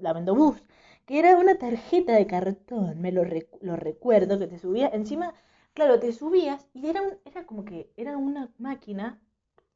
la 0.00 0.14
Mendobús, 0.14 0.62
que 1.04 1.18
era 1.18 1.36
una 1.36 1.56
tarjeta 1.58 2.14
de 2.14 2.26
cartón, 2.26 3.00
me 3.02 3.12
lo, 3.12 3.22
lo 3.60 3.76
recuerdo, 3.76 4.38
que 4.38 4.46
te 4.46 4.58
subía, 4.58 4.88
encima, 4.88 5.34
claro, 5.74 6.00
te 6.00 6.10
subías 6.12 6.66
y 6.72 6.88
era, 6.88 7.02
era 7.26 7.44
como 7.44 7.64
que 7.66 7.90
era 7.98 8.16
una 8.16 8.50
máquina 8.58 9.20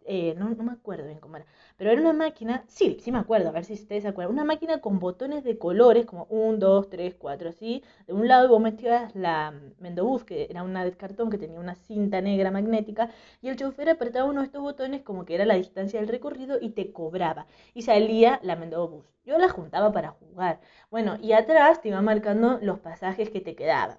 eh, 0.08 0.34
no, 0.36 0.50
no, 0.50 0.62
me 0.64 0.72
acuerdo 0.72 1.06
bien 1.06 1.20
cómo 1.20 1.36
era, 1.36 1.46
pero 1.76 1.90
era 1.90 2.00
una 2.00 2.12
máquina, 2.12 2.64
sí, 2.68 2.96
sí 3.00 3.12
me 3.12 3.18
acuerdo, 3.18 3.48
a 3.48 3.52
ver 3.52 3.64
si 3.64 3.74
ustedes 3.74 4.02
se 4.02 4.08
acuerdan, 4.08 4.34
una 4.34 4.44
máquina 4.44 4.80
con 4.80 4.98
botones 4.98 5.44
de 5.44 5.58
colores, 5.58 6.06
como 6.06 6.26
1, 6.30 6.58
2, 6.58 6.88
3, 6.90 7.14
4, 7.18 7.50
así, 7.50 7.82
de 8.06 8.12
un 8.14 8.26
lado 8.28 8.48
vos 8.48 8.60
metías 8.60 9.14
la 9.14 9.52
Mendobus, 9.78 10.24
que 10.24 10.46
era 10.50 10.62
una 10.64 10.84
de 10.84 10.92
cartón 10.96 11.30
que 11.30 11.38
tenía 11.38 11.60
una 11.60 11.74
cinta 11.76 12.20
negra 12.20 12.50
magnética, 12.50 13.10
y 13.42 13.48
el 13.48 13.56
chofer 13.56 13.88
apretaba 13.90 14.28
uno 14.30 14.40
de 14.40 14.46
estos 14.46 14.62
botones 14.62 15.02
como 15.02 15.24
que 15.24 15.34
era 15.34 15.44
la 15.44 15.54
distancia 15.54 16.00
del 16.00 16.08
recorrido 16.08 16.58
y 16.60 16.70
te 16.70 16.92
cobraba, 16.92 17.46
y 17.74 17.82
salía 17.82 18.40
la 18.42 18.56
Mendobus. 18.56 19.06
Yo 19.24 19.38
la 19.38 19.48
juntaba 19.48 19.92
para 19.92 20.10
jugar. 20.10 20.60
Bueno, 20.90 21.16
y 21.20 21.32
atrás 21.32 21.80
te 21.82 21.88
iba 21.88 22.00
marcando 22.02 22.58
los 22.62 22.78
pasajes 22.80 23.30
que 23.30 23.40
te 23.40 23.54
quedaban. 23.54 23.98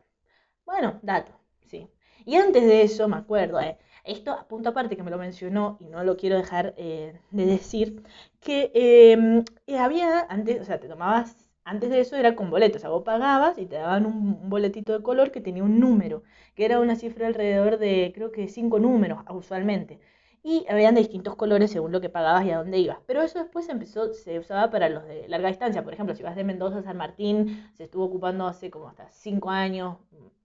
Bueno, 0.65 0.99
dato, 1.03 1.33
sí. 1.67 1.89
Y 2.25 2.35
antes 2.37 2.63
de 2.65 2.83
eso, 2.83 3.07
me 3.09 3.17
acuerdo, 3.17 3.59
eh, 3.59 3.77
esto, 4.09 4.31
a 4.31 4.47
punto 4.47 4.69
aparte 4.69 4.97
que 4.97 5.03
me 5.03 5.11
lo 5.11 5.17
mencionó 5.17 5.77
y 5.79 5.85
no 5.85 6.03
lo 6.03 6.17
quiero 6.17 6.37
dejar 6.37 6.73
eh, 6.77 7.19
de 7.31 7.45
decir, 7.45 8.03
que 8.41 8.71
em, 8.73 9.43
eh, 9.67 9.77
había 9.77 10.21
antes, 10.29 10.61
o 10.61 10.65
sea, 10.65 10.79
te 10.79 10.87
tomabas, 10.87 11.49
antes 11.63 11.89
de 11.89 11.99
eso 11.99 12.15
era 12.15 12.35
con 12.35 12.49
boletos, 12.49 12.77
o 12.77 12.81
sea, 12.81 12.89
vos 12.89 13.03
pagabas 13.03 13.57
y 13.57 13.65
te 13.65 13.75
daban 13.75 14.05
un, 14.05 14.49
boletito 14.49 14.93
de 14.97 15.03
color 15.03 15.31
que 15.31 15.41
tenía 15.41 15.63
un 15.63 15.79
número, 15.79 16.23
que 16.55 16.65
era 16.65 16.79
una 16.79 16.95
cifra 16.95 17.27
alrededor 17.27 17.77
de, 17.77 18.11
creo 18.15 18.31
que 18.31 18.47
cinco 18.47 18.79
números 18.79 19.19
usualmente. 19.29 19.99
Y 20.41 20.65
habían 20.69 20.95
de 20.95 21.01
distintos 21.01 21.35
colores 21.35 21.69
según 21.71 21.91
lo 21.91 21.99
que 22.01 22.09
pagabas 22.09 22.45
y 22.45 22.51
a 22.51 22.59
dónde 22.59 22.77
ibas. 22.79 22.99
Pero 23.05 23.21
eso 23.21 23.39
después 23.39 23.67
empezó, 23.69 24.13
se 24.13 24.39
usaba 24.39 24.69
para 24.71 24.87
los 24.89 25.05
de 25.05 25.27
larga 25.27 25.49
distancia. 25.49 25.83
Por 25.83 25.93
ejemplo, 25.93 26.15
si 26.15 26.23
vas 26.23 26.35
de 26.35 26.45
Mendoza 26.45 26.79
a 26.79 26.83
San 26.83 26.97
Martín, 26.97 27.69
se 27.73 27.83
estuvo 27.83 28.05
ocupando 28.05 28.47
hace 28.47 28.71
como 28.71 28.87
hasta 28.87 29.11
cinco 29.11 29.49
años 29.49 29.97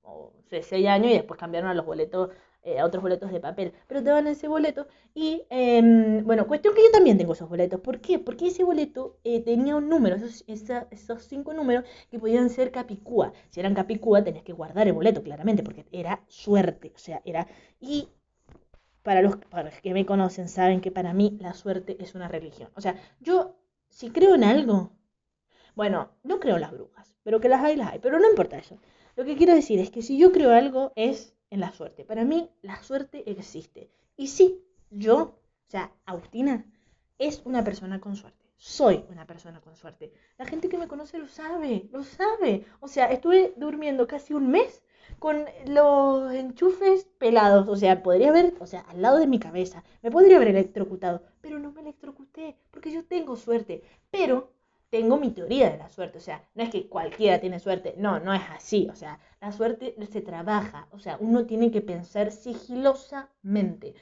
o 0.02 0.32
seis 0.62 0.86
años 0.88 1.12
y 1.12 1.14
después 1.14 1.38
cambiaron 1.38 1.70
a 1.70 1.74
los 1.74 1.86
boletos 1.86 2.30
eh, 2.64 2.82
otros 2.82 3.02
boletos 3.02 3.30
de 3.30 3.40
papel, 3.40 3.72
pero 3.86 4.02
te 4.02 4.10
dan 4.10 4.26
ese 4.26 4.48
boleto 4.48 4.86
y, 5.14 5.42
em, 5.50 6.24
bueno, 6.24 6.46
cuestión 6.46 6.74
que 6.74 6.82
yo 6.82 6.90
también 6.90 7.18
tengo 7.18 7.34
esos 7.34 7.48
boletos. 7.48 7.80
¿Por 7.80 8.00
qué? 8.00 8.18
Porque 8.18 8.48
ese 8.48 8.64
boleto 8.64 9.18
eh, 9.24 9.40
tenía 9.42 9.76
un 9.76 9.88
número, 9.88 10.16
esos, 10.16 10.44
esos 10.46 11.22
cinco 11.24 11.52
números 11.54 11.84
que 12.10 12.18
podían 12.18 12.48
ser 12.50 12.70
capicúa. 12.72 13.32
Si 13.50 13.60
eran 13.60 13.74
capicúa 13.74 14.24
tenías 14.24 14.44
que 14.44 14.52
guardar 14.52 14.86
el 14.86 14.94
boleto, 14.94 15.22
claramente, 15.22 15.62
porque 15.62 15.86
era 15.92 16.24
suerte, 16.28 16.92
o 16.94 16.98
sea, 16.98 17.20
era... 17.24 17.46
Y 17.80 18.08
para 19.02 19.20
los, 19.22 19.36
para 19.36 19.64
los 19.64 19.80
que 19.80 19.92
me 19.92 20.06
conocen 20.06 20.48
saben 20.48 20.80
que 20.80 20.90
para 20.90 21.12
mí 21.12 21.36
la 21.40 21.54
suerte 21.54 21.96
es 22.00 22.14
una 22.14 22.28
religión. 22.28 22.70
O 22.74 22.80
sea, 22.80 22.96
yo 23.20 23.56
si 23.90 24.10
creo 24.10 24.34
en 24.34 24.44
algo, 24.44 24.92
bueno, 25.74 26.10
no 26.22 26.40
creo 26.40 26.56
en 26.56 26.62
las 26.62 26.72
brujas, 26.72 27.14
pero 27.22 27.40
que 27.40 27.48
las 27.48 27.62
hay, 27.62 27.76
las 27.76 27.92
hay, 27.92 27.98
pero 28.00 28.18
no 28.18 28.28
importa 28.28 28.58
eso. 28.58 28.78
Lo 29.16 29.24
que 29.24 29.36
quiero 29.36 29.54
decir 29.54 29.78
es 29.78 29.90
que 29.90 30.02
si 30.02 30.18
yo 30.18 30.32
creo 30.32 30.50
algo 30.52 30.92
es 30.96 31.33
en 31.50 31.60
la 31.60 31.72
suerte. 31.72 32.04
Para 32.04 32.24
mí 32.24 32.50
la 32.62 32.82
suerte 32.82 33.30
existe. 33.30 33.90
Y 34.16 34.28
sí, 34.28 34.64
yo, 34.90 35.16
o 35.66 35.70
sea, 35.70 35.92
Agustina 36.06 36.64
es 37.18 37.42
una 37.44 37.62
persona 37.64 38.00
con 38.00 38.16
suerte. 38.16 38.44
Soy 38.56 39.04
una 39.10 39.26
persona 39.26 39.60
con 39.60 39.76
suerte. 39.76 40.12
La 40.38 40.46
gente 40.46 40.68
que 40.68 40.78
me 40.78 40.88
conoce 40.88 41.18
lo 41.18 41.26
sabe, 41.26 41.88
lo 41.92 42.02
sabe. 42.02 42.64
O 42.80 42.88
sea, 42.88 43.06
estuve 43.10 43.52
durmiendo 43.56 44.06
casi 44.06 44.32
un 44.32 44.50
mes 44.50 44.82
con 45.18 45.44
los 45.66 46.32
enchufes 46.32 47.04
pelados. 47.18 47.68
O 47.68 47.76
sea, 47.76 48.02
podría 48.02 48.30
haber, 48.30 48.54
o 48.60 48.66
sea, 48.66 48.80
al 48.80 49.02
lado 49.02 49.18
de 49.18 49.26
mi 49.26 49.38
cabeza. 49.38 49.84
Me 50.02 50.10
podría 50.10 50.36
haber 50.36 50.48
electrocutado, 50.48 51.22
pero 51.40 51.58
no 51.58 51.72
me 51.72 51.82
electrocuté 51.82 52.56
porque 52.70 52.90
yo 52.90 53.04
tengo 53.04 53.36
suerte. 53.36 53.82
Pero 54.10 54.53
tengo 54.94 55.16
mi 55.16 55.32
teoría 55.32 55.70
de 55.70 55.78
la 55.78 55.88
suerte. 55.88 56.18
O 56.18 56.20
sea, 56.20 56.44
no 56.54 56.62
es 56.62 56.70
que 56.70 56.88
cualquiera 56.88 57.40
tiene 57.40 57.58
suerte. 57.58 57.94
No, 57.98 58.20
no 58.20 58.32
es 58.32 58.42
así. 58.56 58.86
O 58.92 58.94
sea, 58.94 59.18
la 59.40 59.50
suerte 59.50 59.96
se 60.12 60.20
trabaja. 60.20 60.86
O 60.92 61.00
sea, 61.00 61.16
uno 61.18 61.46
tiene 61.46 61.72
que 61.72 61.80
pensar 61.80 62.30
sigilosamente 62.30 63.94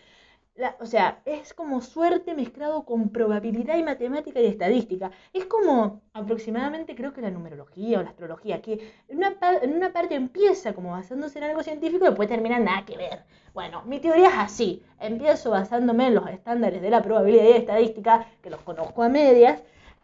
o 0.80 0.86
sea, 0.86 1.22
es 1.24 1.54
como 1.54 1.80
suerte 1.80 2.34
mezclado 2.34 2.84
con 2.84 3.08
probabilidad 3.08 3.76
y 3.78 3.82
matemática 3.82 4.40
y 4.40 4.46
estadística. 4.46 5.10
Es 5.32 5.46
como 5.46 6.02
aproximadamente 6.12 6.94
creo 6.94 7.12
que 7.12 7.22
la 7.22 7.30
numerología 7.30 7.98
o 7.98 8.02
la 8.02 8.10
astrología, 8.10 8.60
que 8.60 8.92
en 9.08 9.16
una, 9.16 9.34
en 9.62 9.72
una 9.74 9.92
parte 9.92 10.14
empieza 10.14 10.74
como 10.74 10.90
basándose 10.90 11.38
en 11.38 11.44
algo 11.44 11.62
científico 11.62 12.04
y 12.04 12.08
después 12.08 12.28
termina 12.28 12.58
nada 12.58 12.84
que 12.84 12.96
ver. 12.98 13.24
Bueno, 13.54 13.82
mi 13.86 13.98
teoría 13.98 14.28
es 14.28 14.34
así. 14.36 14.82
Empiezo 15.00 15.50
basándome 15.50 16.08
en 16.08 16.14
los 16.16 16.28
estándares 16.28 16.82
de 16.82 16.90
la 16.90 17.02
probabilidad 17.02 17.44
y 17.44 17.52
estadística, 17.52 18.26
que 18.42 18.50
los 18.50 18.60
conozco 18.60 19.02
a 19.02 19.08
medias, 19.08 19.62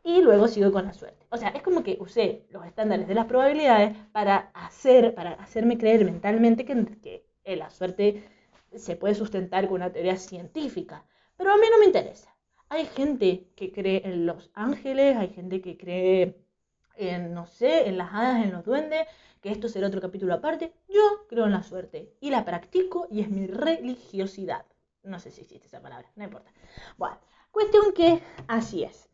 y 0.08 0.22
luego 0.22 0.48
sigo 0.48 0.72
con 0.72 0.86
la 0.86 0.94
suerte. 0.94 1.26
O 1.28 1.36
sea, 1.36 1.50
es 1.50 1.62
como 1.62 1.82
que 1.82 1.98
usé 2.00 2.46
los 2.48 2.64
estándares 2.64 3.06
de 3.06 3.14
las 3.14 3.26
probabilidades 3.26 3.94
para 4.10 4.50
hacer, 4.54 5.14
para 5.14 5.32
hacerme 5.34 5.76
creer 5.76 6.02
mentalmente 6.02 6.64
que, 6.64 7.26
que 7.44 7.56
la 7.56 7.68
suerte 7.68 8.24
se 8.74 8.96
puede 8.96 9.14
sustentar 9.14 9.66
con 9.66 9.74
una 9.76 9.92
teoría 9.92 10.16
científica, 10.16 11.04
pero 11.36 11.52
a 11.52 11.58
mí 11.58 11.66
no 11.70 11.78
me 11.78 11.84
interesa. 11.84 12.34
Hay 12.70 12.86
gente 12.86 13.50
que 13.54 13.70
cree 13.70 14.00
en 14.02 14.24
los 14.24 14.50
ángeles, 14.54 15.14
hay 15.14 15.28
gente 15.28 15.60
que 15.60 15.76
cree 15.76 16.42
en, 16.96 17.34
no 17.34 17.46
sé, 17.46 17.86
en 17.86 17.98
las 17.98 18.10
hadas, 18.14 18.44
en 18.44 18.52
los 18.52 18.64
duendes, 18.64 19.06
que 19.42 19.50
esto 19.50 19.68
será 19.68 19.88
otro 19.88 20.00
capítulo 20.00 20.32
aparte. 20.32 20.72
Yo 20.88 21.26
creo 21.28 21.44
en 21.44 21.52
la 21.52 21.62
suerte 21.62 22.14
y 22.20 22.30
la 22.30 22.46
practico 22.46 23.08
y 23.10 23.20
es 23.20 23.28
mi 23.28 23.46
religiosidad. 23.46 24.64
No 25.02 25.20
sé 25.20 25.30
si 25.30 25.42
existe 25.42 25.66
esa 25.66 25.82
palabra, 25.82 26.10
no 26.16 26.24
importa. 26.24 26.50
Bueno, 26.96 27.18
cuestión 27.50 27.92
que 27.92 28.22
así 28.46 28.84
es. 28.84 29.07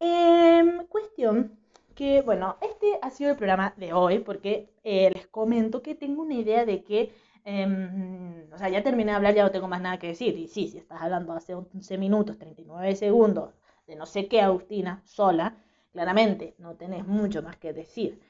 Em, 0.00 0.86
cuestión 0.86 1.58
que, 1.94 2.22
bueno, 2.22 2.56
este 2.62 2.98
ha 3.02 3.10
sido 3.10 3.30
el 3.30 3.36
programa 3.36 3.74
de 3.76 3.92
hoy 3.92 4.20
porque 4.20 4.70
eh, 4.84 5.10
les 5.12 5.26
comento 5.26 5.82
que 5.82 5.94
tengo 5.94 6.22
una 6.22 6.34
idea 6.34 6.64
de 6.64 6.82
que 6.84 7.12
Em, 7.44 8.52
o 8.52 8.58
sea, 8.58 8.68
ya 8.68 8.82
terminé 8.82 9.10
de 9.12 9.16
hablar, 9.16 9.34
ya 9.34 9.42
no 9.42 9.50
tengo 9.50 9.68
más 9.68 9.80
nada 9.80 9.98
que 9.98 10.08
decir. 10.08 10.36
Y 10.36 10.48
sí, 10.48 10.68
si 10.68 10.76
estás 10.78 11.00
hablando 11.00 11.32
hace 11.32 11.54
11 11.54 11.96
minutos, 11.96 12.36
39 12.38 12.94
segundos 12.94 13.54
de 13.86 13.96
no 13.96 14.04
sé 14.04 14.28
qué, 14.28 14.42
Agustina, 14.42 15.00
sola, 15.06 15.56
claramente 15.92 16.54
no 16.58 16.74
tenés 16.76 17.06
mucho 17.06 17.42
más 17.42 17.56
que 17.56 17.72
decir. 17.72 18.20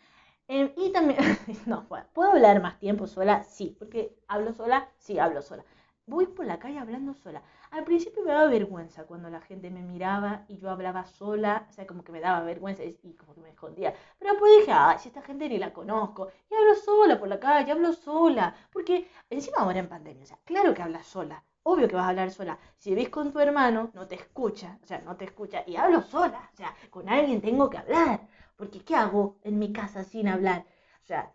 Em, 0.48 0.72
y 0.76 0.90
también, 0.92 1.18
no, 1.66 1.87
¿puedo 2.14 2.30
hablar 2.32 2.62
más 2.62 2.78
tiempo 2.78 3.06
sola? 3.06 3.44
Sí, 3.44 3.75
porque 3.78 4.16
hablo 4.28 4.52
sola, 4.52 4.88
sí, 4.98 5.18
hablo 5.18 5.42
sola. 5.42 5.64
Voy 6.08 6.26
por 6.26 6.46
la 6.46 6.58
calle 6.58 6.78
hablando 6.78 7.12
sola. 7.12 7.42
Al 7.70 7.84
principio 7.84 8.22
me 8.24 8.32
daba 8.32 8.46
vergüenza 8.48 9.04
cuando 9.04 9.28
la 9.28 9.42
gente 9.42 9.70
me 9.70 9.82
miraba 9.82 10.46
y 10.48 10.56
yo 10.56 10.70
hablaba 10.70 11.04
sola, 11.04 11.66
o 11.68 11.72
sea, 11.72 11.86
como 11.86 12.02
que 12.02 12.12
me 12.12 12.20
daba 12.20 12.40
vergüenza 12.44 12.82
y 12.82 13.12
como 13.12 13.34
que 13.34 13.42
me 13.42 13.50
escondía. 13.50 13.92
Pero 14.18 14.32
después 14.32 14.52
dije, 14.58 14.72
ay, 14.72 14.98
si 14.98 15.08
esta 15.08 15.20
gente 15.20 15.46
ni 15.50 15.58
la 15.58 15.70
conozco, 15.74 16.28
y 16.50 16.54
hablo 16.54 16.74
sola 16.76 17.18
por 17.18 17.28
la 17.28 17.38
calle, 17.38 17.72
hablo 17.72 17.92
sola, 17.92 18.54
porque 18.72 19.06
encima 19.28 19.58
ahora 19.58 19.80
en 19.80 19.88
pandemia, 19.90 20.24
o 20.24 20.26
sea, 20.26 20.38
claro 20.44 20.72
que 20.72 20.80
hablas 20.80 21.06
sola, 21.06 21.44
obvio 21.62 21.86
que 21.88 21.96
vas 21.96 22.06
a 22.06 22.08
hablar 22.08 22.30
sola. 22.30 22.58
Si 22.78 22.94
ves 22.94 23.10
con 23.10 23.30
tu 23.30 23.38
hermano, 23.40 23.90
no 23.92 24.08
te 24.08 24.14
escucha, 24.14 24.78
o 24.82 24.86
sea, 24.86 25.00
no 25.02 25.14
te 25.16 25.26
escucha, 25.26 25.62
y 25.66 25.76
hablo 25.76 26.00
sola, 26.00 26.50
o 26.54 26.56
sea, 26.56 26.74
con 26.88 27.06
alguien 27.10 27.42
tengo 27.42 27.68
que 27.68 27.76
hablar, 27.76 28.26
porque 28.56 28.82
¿qué 28.82 28.96
hago 28.96 29.36
en 29.42 29.58
mi 29.58 29.72
casa 29.74 30.04
sin 30.04 30.26
hablar? 30.28 30.64
O 31.02 31.06
sea, 31.06 31.34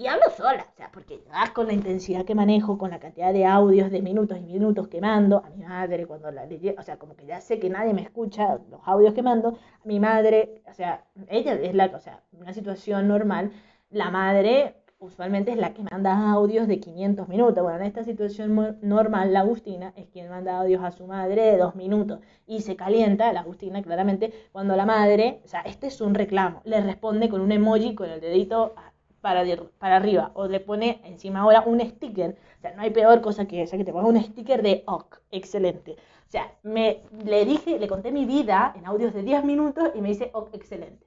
y 0.00 0.06
hablo 0.06 0.30
sola, 0.30 0.66
o 0.72 0.76
sea, 0.78 0.90
porque 0.90 1.22
con 1.52 1.66
la 1.66 1.74
intensidad 1.74 2.24
que 2.24 2.34
manejo, 2.34 2.78
con 2.78 2.90
la 2.90 2.98
cantidad 2.98 3.34
de 3.34 3.44
audios 3.44 3.90
de 3.90 4.00
minutos 4.00 4.38
y 4.38 4.46
minutos 4.46 4.88
que 4.88 4.98
mando, 4.98 5.42
a 5.44 5.50
mi 5.50 5.62
madre 5.62 6.06
cuando 6.06 6.30
la 6.30 6.46
leyé, 6.46 6.74
o 6.78 6.82
sea, 6.82 6.98
como 6.98 7.14
que 7.16 7.26
ya 7.26 7.42
sé 7.42 7.58
que 7.58 7.68
nadie 7.68 7.92
me 7.92 8.00
escucha 8.00 8.58
los 8.70 8.80
audios 8.86 9.12
que 9.12 9.22
mando, 9.22 9.58
a 9.58 9.86
mi 9.86 10.00
madre, 10.00 10.62
o 10.66 10.72
sea, 10.72 11.04
ella 11.28 11.52
es 11.52 11.74
la, 11.74 11.92
o 11.94 12.00
sea, 12.00 12.22
una 12.32 12.54
situación 12.54 13.08
normal, 13.08 13.52
la 13.90 14.10
madre 14.10 14.76
usualmente 15.00 15.50
es 15.50 15.58
la 15.58 15.74
que 15.74 15.82
manda 15.82 16.30
audios 16.30 16.66
de 16.66 16.78
500 16.78 17.28
minutos. 17.28 17.62
Bueno, 17.62 17.78
en 17.80 17.86
esta 17.86 18.04
situación 18.04 18.78
normal, 18.82 19.32
la 19.32 19.40
Agustina 19.40 19.92
es 19.96 20.08
quien 20.08 20.28
manda 20.28 20.60
audios 20.60 20.84
a 20.84 20.92
su 20.92 21.06
madre 21.06 21.42
de 21.42 21.56
2 21.56 21.74
minutos. 21.74 22.20
Y 22.46 22.60
se 22.60 22.76
calienta, 22.76 23.32
la 23.32 23.40
Agustina 23.40 23.82
claramente, 23.82 24.32
cuando 24.52 24.76
la 24.76 24.84
madre, 24.84 25.40
o 25.44 25.48
sea, 25.48 25.62
este 25.62 25.86
es 25.86 26.02
un 26.02 26.14
reclamo, 26.14 26.60
le 26.64 26.82
responde 26.82 27.30
con 27.30 27.40
un 27.40 27.50
emoji 27.50 27.94
con 27.94 28.10
el 28.10 28.20
dedito 28.20 28.74
para, 29.20 29.44
para 29.78 29.96
arriba 29.96 30.32
o 30.34 30.46
le 30.46 30.60
pone 30.60 31.00
encima 31.04 31.40
ahora 31.40 31.62
un 31.66 31.80
sticker. 31.80 32.36
O 32.58 32.60
sea, 32.60 32.74
no 32.74 32.82
hay 32.82 32.90
peor 32.90 33.20
cosa 33.20 33.46
que 33.46 33.62
esa, 33.62 33.76
que 33.76 33.84
te 33.84 33.92
ponga 33.92 34.08
un 34.08 34.22
sticker 34.22 34.62
de 34.62 34.82
OK, 34.86 35.18
excelente. 35.30 35.92
O 36.28 36.30
sea, 36.30 36.52
me, 36.62 37.02
le 37.24 37.44
dije, 37.44 37.78
le 37.78 37.88
conté 37.88 38.12
mi 38.12 38.24
vida 38.24 38.72
en 38.76 38.86
audios 38.86 39.12
de 39.14 39.22
10 39.22 39.44
minutos 39.44 39.90
y 39.94 40.00
me 40.00 40.08
dice 40.08 40.30
OK, 40.32 40.54
excelente. 40.54 41.06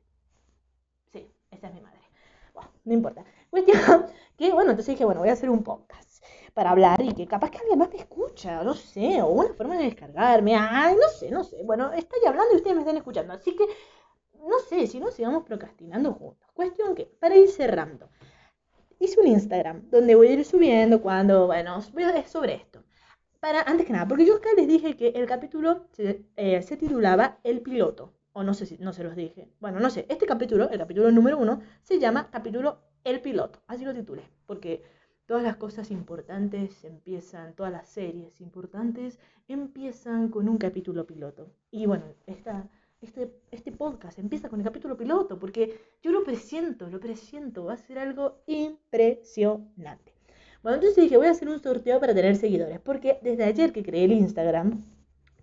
Sí, 1.11 1.31
esa 1.51 1.67
es 1.67 1.73
mi 1.73 1.81
madre. 1.81 1.99
Bueno, 2.53 2.69
no 2.85 2.93
importa. 2.93 3.23
Cuestión 3.49 4.05
que, 4.37 4.51
bueno, 4.51 4.71
entonces 4.71 4.93
dije, 4.93 5.05
bueno, 5.05 5.21
voy 5.21 5.29
a 5.29 5.33
hacer 5.33 5.49
un 5.49 5.63
podcast 5.63 6.23
para 6.53 6.71
hablar 6.71 7.01
y 7.01 7.13
que 7.13 7.27
capaz 7.27 7.49
que 7.49 7.57
alguien 7.57 7.79
más 7.79 7.89
me 7.89 7.97
escucha, 7.97 8.63
no 8.63 8.73
sé, 8.75 9.21
o 9.21 9.27
una 9.27 9.53
forma 9.53 9.75
de 9.77 9.85
descargarme, 9.85 10.55
ay, 10.55 10.95
no 10.95 11.07
sé, 11.09 11.31
no 11.31 11.43
sé. 11.43 11.63
Bueno, 11.63 11.91
estoy 11.93 12.19
hablando 12.27 12.53
y 12.53 12.57
ustedes 12.57 12.75
me 12.75 12.81
están 12.81 12.97
escuchando, 12.97 13.33
así 13.33 13.55
que 13.55 13.65
sé, 14.73 14.87
si 14.87 14.99
no 14.99 15.11
sigamos 15.11 15.43
procrastinando 15.43 16.13
juntos. 16.13 16.47
Cuestión 16.53 16.95
que, 16.95 17.05
para 17.05 17.37
ir 17.37 17.49
cerrando, 17.49 18.09
hice 18.99 19.19
un 19.19 19.27
Instagram 19.27 19.89
donde 19.89 20.15
voy 20.15 20.27
a 20.27 20.33
ir 20.33 20.45
subiendo 20.45 21.01
cuando, 21.01 21.47
bueno, 21.47 21.79
es 21.79 22.29
sobre 22.29 22.55
esto. 22.55 22.83
Para, 23.39 23.61
antes 23.61 23.85
que 23.85 23.93
nada, 23.93 24.07
porque 24.07 24.25
yo 24.25 24.37
acá 24.37 24.49
les 24.55 24.67
dije 24.67 24.95
que 24.95 25.09
el 25.09 25.25
capítulo 25.25 25.87
se, 25.91 26.25
eh, 26.37 26.61
se 26.61 26.77
titulaba 26.77 27.39
El 27.43 27.61
piloto. 27.61 28.13
O 28.35 28.41
no 28.41 28.53
sé 28.55 28.65
si 28.65 28.77
no 28.77 28.93
se 28.93 29.03
los 29.03 29.15
dije. 29.15 29.47
Bueno, 29.59 29.79
no 29.79 29.91
sé. 29.91 30.07
Este 30.09 30.25
capítulo, 30.25 30.69
el 30.69 30.79
capítulo 30.79 31.11
número 31.11 31.37
uno, 31.37 31.61
se 31.83 31.99
llama 31.99 32.29
capítulo 32.31 32.79
El 33.03 33.21
piloto. 33.21 33.59
Así 33.67 33.85
lo 33.85 33.93
titulé. 33.93 34.23
Porque 34.47 34.81
todas 35.27 35.43
las 35.43 35.57
cosas 35.57 35.91
importantes 35.91 36.83
empiezan, 36.83 37.53
todas 37.53 37.71
las 37.71 37.89
series 37.89 38.41
importantes 38.41 39.19
empiezan 39.47 40.29
con 40.29 40.49
un 40.49 40.57
capítulo 40.57 41.05
piloto. 41.05 41.51
Y 41.69 41.85
bueno, 41.85 42.05
esta 42.25 42.69
este, 43.03 43.31
este 43.51 43.71
podcast 43.71 44.17
empieza 44.19 44.49
con 44.49 44.59
el 44.59 44.65
capítulo 44.65 44.95
piloto, 44.97 45.37
porque 45.37 45.79
yo 46.01 46.11
lo 46.11 46.23
presiento, 46.23 46.89
lo 46.89 46.99
presiento, 46.99 47.65
va 47.65 47.73
a 47.73 47.77
ser 47.77 47.99
algo 47.99 48.37
impresionante. 48.47 50.13
Bueno, 50.61 50.75
entonces 50.75 51.03
dije, 51.03 51.17
voy 51.17 51.27
a 51.27 51.31
hacer 51.31 51.49
un 51.49 51.61
sorteo 51.61 51.99
para 51.99 52.15
tener 52.15 52.37
seguidores, 52.37 52.79
porque 52.79 53.19
desde 53.21 53.43
ayer 53.43 53.73
que 53.73 53.83
creé 53.83 54.05
el 54.05 54.13
Instagram 54.13 54.85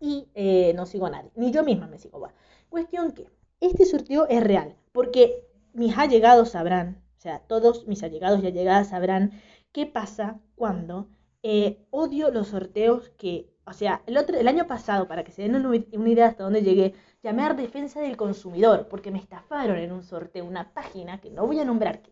y 0.00 0.28
eh, 0.34 0.72
no 0.74 0.86
sigo 0.86 1.06
a 1.06 1.10
nadie, 1.10 1.30
ni 1.34 1.52
yo 1.52 1.62
misma 1.62 1.86
me 1.86 1.98
sigo. 1.98 2.26
Cuestión 2.70 3.12
que 3.12 3.28
este 3.60 3.84
sorteo 3.84 4.26
es 4.28 4.42
real, 4.42 4.76
porque 4.92 5.46
mis 5.74 5.96
allegados 5.98 6.50
sabrán, 6.50 7.02
o 7.18 7.20
sea, 7.20 7.40
todos 7.40 7.86
mis 7.86 8.02
allegados 8.02 8.42
y 8.42 8.46
allegadas 8.46 8.88
sabrán 8.88 9.32
qué 9.72 9.84
pasa 9.84 10.40
cuando 10.54 11.08
eh, 11.42 11.84
odio 11.90 12.30
los 12.30 12.48
sorteos 12.48 13.10
que, 13.18 13.52
o 13.70 13.72
sea, 13.72 14.02
el, 14.06 14.16
otro, 14.18 14.36
el 14.36 14.48
año 14.48 14.66
pasado, 14.66 15.06
para 15.06 15.22
que 15.24 15.32
se 15.32 15.42
den 15.42 15.54
una 15.54 16.08
idea 16.10 16.26
hasta 16.26 16.42
dónde 16.44 16.62
llegué, 16.62 16.94
llamé 17.22 17.44
a 17.44 17.54
defensa 17.54 18.00
del 18.00 18.16
consumidor 18.16 18.88
porque 18.88 19.10
me 19.12 19.18
estafaron 19.18 19.78
en 19.78 19.92
un 19.92 20.02
sorteo 20.02 20.44
una 20.44 20.72
página 20.72 21.20
que 21.20 21.30
no 21.30 21.46
voy 21.46 21.60
a 21.60 21.64
nombrar, 21.64 22.02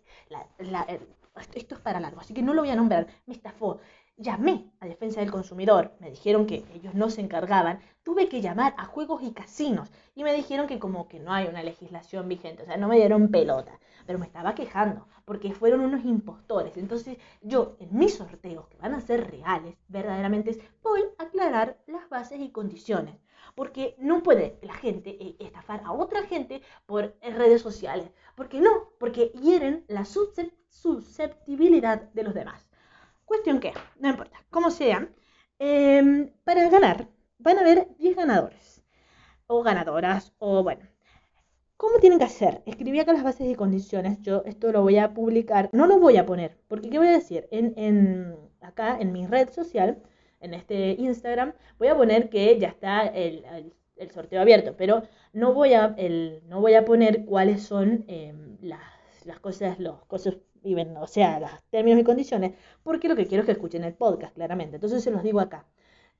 esto 1.54 1.74
es 1.74 1.80
para 1.80 2.00
largo, 2.00 2.20
así 2.20 2.34
que 2.34 2.42
no 2.42 2.54
lo 2.54 2.62
voy 2.62 2.70
a 2.70 2.76
nombrar, 2.76 3.06
me 3.26 3.34
estafó. 3.34 3.80
Llamé 4.20 4.72
a 4.80 4.86
defensa 4.86 5.20
del 5.20 5.30
consumidor, 5.30 5.92
me 6.00 6.10
dijeron 6.10 6.44
que 6.44 6.64
ellos 6.74 6.92
no 6.94 7.08
se 7.08 7.20
encargaban, 7.20 7.78
tuve 8.02 8.28
que 8.28 8.40
llamar 8.40 8.74
a 8.76 8.84
juegos 8.84 9.22
y 9.22 9.30
casinos 9.30 9.92
y 10.16 10.24
me 10.24 10.34
dijeron 10.34 10.66
que 10.66 10.80
como 10.80 11.06
que 11.06 11.20
no 11.20 11.32
hay 11.32 11.46
una 11.46 11.62
legislación 11.62 12.28
vigente, 12.28 12.64
o 12.64 12.66
sea, 12.66 12.76
no 12.76 12.88
me 12.88 12.96
dieron 12.96 13.30
pelota, 13.30 13.78
pero 14.06 14.18
me 14.18 14.26
estaba 14.26 14.56
quejando 14.56 15.06
porque 15.24 15.54
fueron 15.54 15.82
unos 15.82 16.04
impostores. 16.04 16.76
Entonces 16.76 17.16
yo 17.42 17.76
en 17.78 17.96
mis 17.96 18.16
sorteos, 18.16 18.66
que 18.66 18.76
van 18.78 18.94
a 18.94 19.00
ser 19.00 19.30
reales, 19.30 19.76
verdaderamente, 19.86 20.58
voy 20.82 21.02
a 21.18 21.22
aclarar 21.22 21.78
las 21.86 22.08
bases 22.08 22.40
y 22.40 22.50
condiciones 22.50 23.14
porque 23.54 23.94
no 23.98 24.22
puede 24.24 24.58
la 24.62 24.74
gente 24.74 25.10
eh, 25.10 25.36
estafar 25.38 25.82
a 25.84 25.92
otra 25.92 26.24
gente 26.24 26.60
por 26.86 27.16
eh, 27.20 27.30
redes 27.30 27.62
sociales. 27.62 28.10
¿Por 28.34 28.48
qué 28.48 28.60
no? 28.60 28.90
Porque 28.98 29.28
hieren 29.40 29.84
la 29.86 30.04
susceptibilidad 30.04 32.02
de 32.12 32.22
los 32.24 32.34
demás. 32.34 32.67
Cuestión 33.28 33.60
que, 33.60 33.72
no 34.00 34.08
importa, 34.08 34.38
como 34.50 34.70
sea, 34.70 35.08
em, 35.58 36.30
para 36.44 36.68
ganar 36.70 37.08
van 37.38 37.58
a 37.58 37.60
haber 37.60 37.88
10 37.98 38.16
ganadores 38.16 38.82
o 39.46 39.62
ganadoras 39.62 40.32
o 40.38 40.62
bueno. 40.62 40.84
¿Cómo 41.76 41.98
tienen 42.00 42.18
que 42.18 42.24
hacer? 42.24 42.62
Escribí 42.66 42.98
acá 43.00 43.12
las 43.12 43.22
bases 43.22 43.48
y 43.50 43.54
condiciones. 43.54 44.20
Yo 44.22 44.42
esto 44.46 44.72
lo 44.72 44.82
voy 44.82 44.98
a 44.98 45.12
publicar. 45.14 45.68
No 45.72 45.86
lo 45.86 45.98
voy 46.00 46.16
a 46.16 46.26
poner, 46.26 46.58
porque 46.68 46.90
¿qué 46.90 46.98
voy 46.98 47.08
a 47.08 47.12
decir? 47.12 47.46
En, 47.50 47.74
en, 47.76 48.34
acá 48.62 48.98
en 48.98 49.12
mi 49.12 49.26
red 49.26 49.50
social, 49.50 50.02
en 50.40 50.54
este 50.54 50.92
Instagram, 50.92 51.52
voy 51.78 51.88
a 51.88 51.96
poner 51.96 52.30
que 52.30 52.58
ya 52.58 52.68
está 52.68 53.06
el, 53.06 53.44
el, 53.96 54.10
sorteo 54.10 54.40
abierto, 54.40 54.74
pero 54.76 55.02
no 55.34 55.52
voy 55.52 55.74
a, 55.74 55.94
el, 55.98 56.42
no 56.48 56.60
voy 56.60 56.74
a 56.74 56.84
poner 56.84 57.24
cuáles 57.26 57.62
son 57.62 58.04
em, 58.08 58.56
las, 58.62 58.80
las, 59.24 59.38
cosas, 59.40 59.78
los 59.78 60.04
cosas, 60.06 60.36
o 60.74 61.06
sea, 61.06 61.40
los 61.40 61.50
términos 61.70 62.00
y 62.00 62.04
condiciones, 62.04 62.52
porque 62.82 63.08
lo 63.08 63.16
que 63.16 63.26
quiero 63.26 63.42
es 63.42 63.46
que 63.46 63.52
escuchen 63.52 63.84
el 63.84 63.94
podcast, 63.94 64.34
claramente. 64.34 64.76
Entonces 64.76 65.02
se 65.02 65.10
los 65.10 65.22
digo 65.22 65.40
acá. 65.40 65.66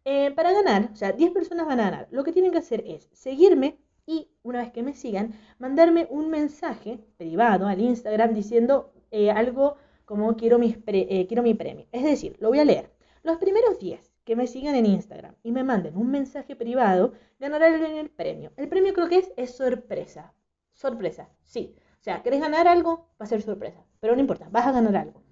Eh, 0.05 0.31
para 0.33 0.53
ganar, 0.53 0.91
o 0.93 0.97
sea, 0.97 1.13
10 1.13 1.33
personas 1.33 1.67
van 1.67 1.81
a 1.81 1.91
ganar. 1.91 2.09
Lo 2.11 2.25
que 2.25 2.33
tienen 2.33 2.53
que 2.53 2.59
hacer 2.59 2.83
es 2.87 3.09
seguirme 3.13 3.79
y 4.07 4.31
una 4.43 4.61
vez 4.61 4.73
que 4.73 4.83
me 4.83 4.95
sigan, 4.95 5.35
mandarme 5.59 6.07
un 6.11 6.31
mensaje 6.31 6.99
privado 7.19 7.67
al 7.67 7.81
Instagram 7.81 8.33
diciendo 8.33 8.93
eh, 9.11 9.31
algo 9.31 9.77
como 10.07 10.35
quiero, 10.37 10.59
mis 10.59 10.79
eh, 10.87 11.27
quiero 11.29 11.43
mi 11.43 11.55
premio. 11.55 11.87
Es 11.93 12.05
decir, 12.05 12.37
lo 12.41 12.49
voy 12.49 12.61
a 12.61 12.65
leer. 12.65 12.91
Los 13.23 13.37
primeros 13.37 13.79
10 13.79 14.11
que 14.25 14.37
me 14.37 14.47
sigan 14.47 14.75
en 14.77 14.87
Instagram 14.87 15.35
y 15.43 15.53
me 15.53 15.65
manden 15.65 15.97
un 15.97 16.11
mensaje 16.11 16.57
privado, 16.57 17.13
ganarán 17.39 17.85
el 17.85 18.11
premio. 18.11 18.53
El 18.57 18.69
premio 18.69 18.95
creo 18.95 19.09
que 19.09 19.19
es, 19.19 19.33
es 19.37 19.55
sorpresa. 19.57 20.33
Sorpresa, 20.73 21.29
sí. 21.45 21.75
O 22.01 22.03
sea, 22.03 22.23
¿querés 22.23 22.41
ganar 22.41 22.67
algo? 22.69 23.11
Va 23.21 23.25
a 23.25 23.27
ser 23.27 23.43
sorpresa. 23.43 23.85
Pero 24.01 24.15
no 24.15 24.21
importa, 24.21 24.49
vas 24.51 24.67
a 24.67 24.73
ganar 24.73 24.97
algo. 24.97 25.23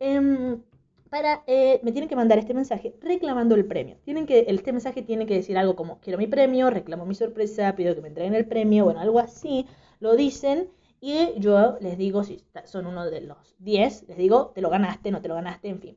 Em, 0.00 0.62
para, 1.10 1.42
eh, 1.46 1.80
me 1.82 1.92
tienen 1.92 2.08
que 2.08 2.16
mandar 2.16 2.38
este 2.38 2.54
mensaje 2.54 2.94
reclamando 3.00 3.54
el 3.54 3.64
premio. 3.66 3.96
Tienen 4.04 4.26
que, 4.26 4.46
este 4.48 4.72
mensaje 4.72 5.02
tiene 5.02 5.26
que 5.26 5.34
decir 5.34 5.56
algo 5.58 5.76
como, 5.76 6.00
quiero 6.00 6.18
mi 6.18 6.26
premio, 6.26 6.70
reclamo 6.70 7.06
mi 7.06 7.14
sorpresa, 7.14 7.74
pido 7.76 7.94
que 7.94 8.02
me 8.02 8.08
entreguen 8.08 8.34
el 8.34 8.46
premio, 8.46 8.84
bueno, 8.84 9.00
algo 9.00 9.18
así. 9.18 9.66
Lo 10.00 10.16
dicen 10.16 10.70
y 11.00 11.38
yo 11.38 11.78
les 11.80 11.96
digo, 11.96 12.24
si 12.24 12.42
son 12.64 12.86
uno 12.86 13.08
de 13.10 13.20
los 13.22 13.54
10, 13.58 14.06
les 14.08 14.16
digo, 14.18 14.52
te 14.54 14.60
lo 14.60 14.70
ganaste, 14.70 15.10
no 15.10 15.20
te 15.22 15.28
lo 15.28 15.34
ganaste, 15.34 15.68
en 15.68 15.80
fin. 15.80 15.96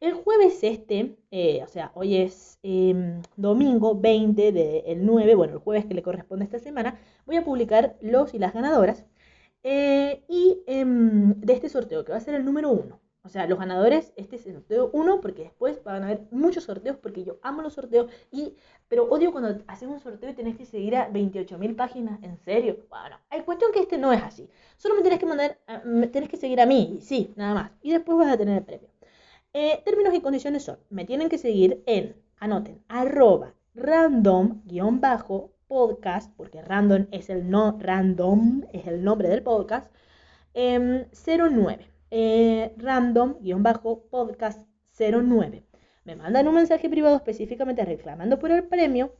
El 0.00 0.14
jueves 0.14 0.58
este, 0.62 1.16
eh, 1.30 1.62
o 1.62 1.68
sea, 1.68 1.92
hoy 1.94 2.16
es 2.16 2.58
em, 2.62 3.22
domingo 3.36 3.94
20 3.94 4.52
del 4.52 5.06
9, 5.06 5.34
bueno, 5.36 5.54
el 5.54 5.58
jueves 5.60 5.86
que 5.86 5.94
le 5.94 6.02
corresponde 6.02 6.44
esta 6.44 6.58
semana, 6.58 6.98
voy 7.24 7.36
a 7.36 7.44
publicar 7.44 7.96
los 8.00 8.34
y 8.34 8.38
las 8.38 8.52
ganadoras 8.52 9.04
eh, 9.62 10.24
y 10.28 10.62
em, 10.66 11.34
de 11.40 11.52
este 11.52 11.68
sorteo, 11.68 12.04
que 12.04 12.12
va 12.12 12.18
a 12.18 12.20
ser 12.20 12.34
el 12.34 12.44
número 12.44 12.70
1. 12.70 13.00
O 13.24 13.28
sea, 13.28 13.46
los 13.46 13.58
ganadores, 13.58 14.12
este 14.16 14.36
es 14.36 14.46
el 14.46 14.54
sorteo 14.54 14.90
1, 14.92 15.20
porque 15.20 15.44
después 15.44 15.82
van 15.84 16.02
a 16.02 16.06
haber 16.06 16.26
muchos 16.32 16.64
sorteos, 16.64 16.96
porque 16.96 17.22
yo 17.22 17.38
amo 17.42 17.62
los 17.62 17.74
sorteos, 17.74 18.10
y, 18.32 18.56
pero 18.88 19.04
odio 19.04 19.30
cuando 19.30 19.62
haces 19.68 19.88
un 19.88 20.00
sorteo 20.00 20.30
y 20.30 20.34
tenés 20.34 20.56
que 20.56 20.66
seguir 20.66 20.96
a 20.96 21.08
28.000 21.08 21.76
páginas, 21.76 22.20
¿en 22.22 22.36
serio? 22.38 22.78
Bueno, 22.90 23.16
hay 23.30 23.42
cuestión 23.42 23.70
que 23.72 23.80
este 23.80 23.96
no 23.98 24.12
es 24.12 24.22
así. 24.22 24.50
Solo 24.76 24.96
me 24.96 25.02
tenés 25.02 25.20
que 25.20 25.26
mandar, 25.26 25.58
me 25.84 26.08
tenés 26.08 26.28
que 26.28 26.36
seguir 26.36 26.60
a 26.60 26.66
mí, 26.66 26.98
sí, 27.00 27.32
nada 27.36 27.54
más. 27.54 27.70
Y 27.80 27.92
después 27.92 28.18
vas 28.18 28.32
a 28.32 28.36
tener 28.36 28.58
el 28.58 28.64
premio. 28.64 28.88
Eh, 29.52 29.82
términos 29.84 30.14
y 30.14 30.20
condiciones 30.20 30.64
son, 30.64 30.78
me 30.90 31.04
tienen 31.04 31.28
que 31.28 31.38
seguir 31.38 31.82
en, 31.86 32.16
anoten, 32.38 32.82
arroba 32.88 33.54
random-podcast, 35.72 36.32
porque 36.36 36.62
random 36.62 37.06
es 37.10 37.30
el 37.30 37.50
no, 37.50 37.78
random 37.80 38.64
es 38.72 38.86
el 38.86 39.02
nombre 39.02 39.28
del 39.28 39.42
podcast, 39.42 39.90
09, 40.54 41.08
em, 41.30 41.88
eh, 42.10 42.74
random-podcast 42.76 44.66
09. 44.98 45.64
Me 46.04 46.16
mandan 46.16 46.48
un 46.48 46.54
mensaje 46.56 46.90
privado 46.90 47.16
específicamente 47.16 47.84
reclamando 47.84 48.38
por 48.38 48.50
el 48.50 48.64
premio 48.64 49.14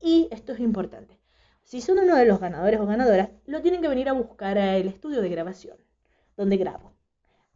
y 0.00 0.28
esto 0.30 0.52
es 0.52 0.60
importante. 0.60 1.18
Si 1.62 1.80
son 1.80 1.98
uno 1.98 2.16
de 2.16 2.26
los 2.26 2.40
ganadores 2.40 2.80
o 2.80 2.86
ganadoras, 2.86 3.30
lo 3.46 3.62
tienen 3.62 3.80
que 3.82 3.88
venir 3.88 4.08
a 4.08 4.12
buscar 4.12 4.58
al 4.58 4.86
estudio 4.86 5.22
de 5.22 5.28
grabación, 5.28 5.76
donde 6.36 6.56
grabo 6.56 6.92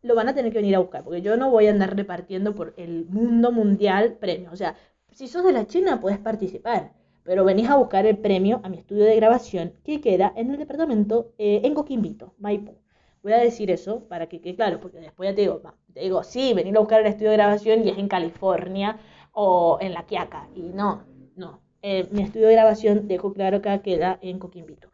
lo 0.02 0.16
van 0.16 0.28
a 0.28 0.34
tener 0.34 0.52
que 0.52 0.58
venir 0.58 0.74
a 0.74 0.80
buscar, 0.80 1.04
porque 1.04 1.22
yo 1.22 1.36
no 1.36 1.50
voy 1.50 1.68
a 1.68 1.70
andar 1.70 1.94
repartiendo 1.96 2.56
por 2.56 2.74
el 2.76 3.06
mundo 3.06 3.52
mundial 3.52 4.14
premios. 4.14 4.52
O 4.52 4.56
sea, 4.56 4.76
si 5.12 5.28
sos 5.28 5.44
de 5.44 5.52
la 5.52 5.66
China, 5.66 6.00
puedes 6.00 6.18
participar, 6.18 6.92
pero 7.24 7.44
venís 7.44 7.68
a 7.68 7.76
buscar 7.76 8.06
el 8.06 8.18
premio 8.18 8.60
a 8.62 8.68
mi 8.68 8.78
estudio 8.78 9.04
de 9.04 9.16
grabación 9.16 9.74
que 9.84 10.00
queda 10.00 10.32
en 10.36 10.50
el 10.50 10.58
departamento 10.58 11.32
eh, 11.38 11.60
en 11.64 11.74
Coquimbito, 11.74 12.34
Maipú. 12.38 12.78
Voy 13.22 13.32
a 13.32 13.38
decir 13.38 13.70
eso 13.70 14.08
para 14.08 14.28
que 14.28 14.40
quede 14.40 14.56
claro, 14.56 14.80
porque 14.80 14.98
después 14.98 15.30
ya 15.30 15.34
te 15.34 15.42
digo, 15.42 15.62
te 15.92 16.00
digo, 16.00 16.24
sí, 16.24 16.54
venir 16.54 16.76
a 16.76 16.80
buscar 16.80 17.00
el 17.00 17.06
estudio 17.06 17.30
de 17.30 17.36
grabación 17.36 17.84
y 17.84 17.90
es 17.90 17.98
en 17.98 18.08
California 18.08 18.98
o 19.32 19.78
en 19.80 19.92
La 19.92 20.06
Quiaca. 20.06 20.48
Y 20.54 20.62
no, 20.62 21.04
no. 21.36 21.60
Eh, 21.82 22.08
mi 22.10 22.22
estudio 22.22 22.48
de 22.48 22.54
grabación, 22.54 23.06
dejo 23.06 23.32
claro 23.32 23.62
que 23.62 23.80
queda 23.82 24.18
en 24.22 24.38
Coquimbito. 24.38 24.90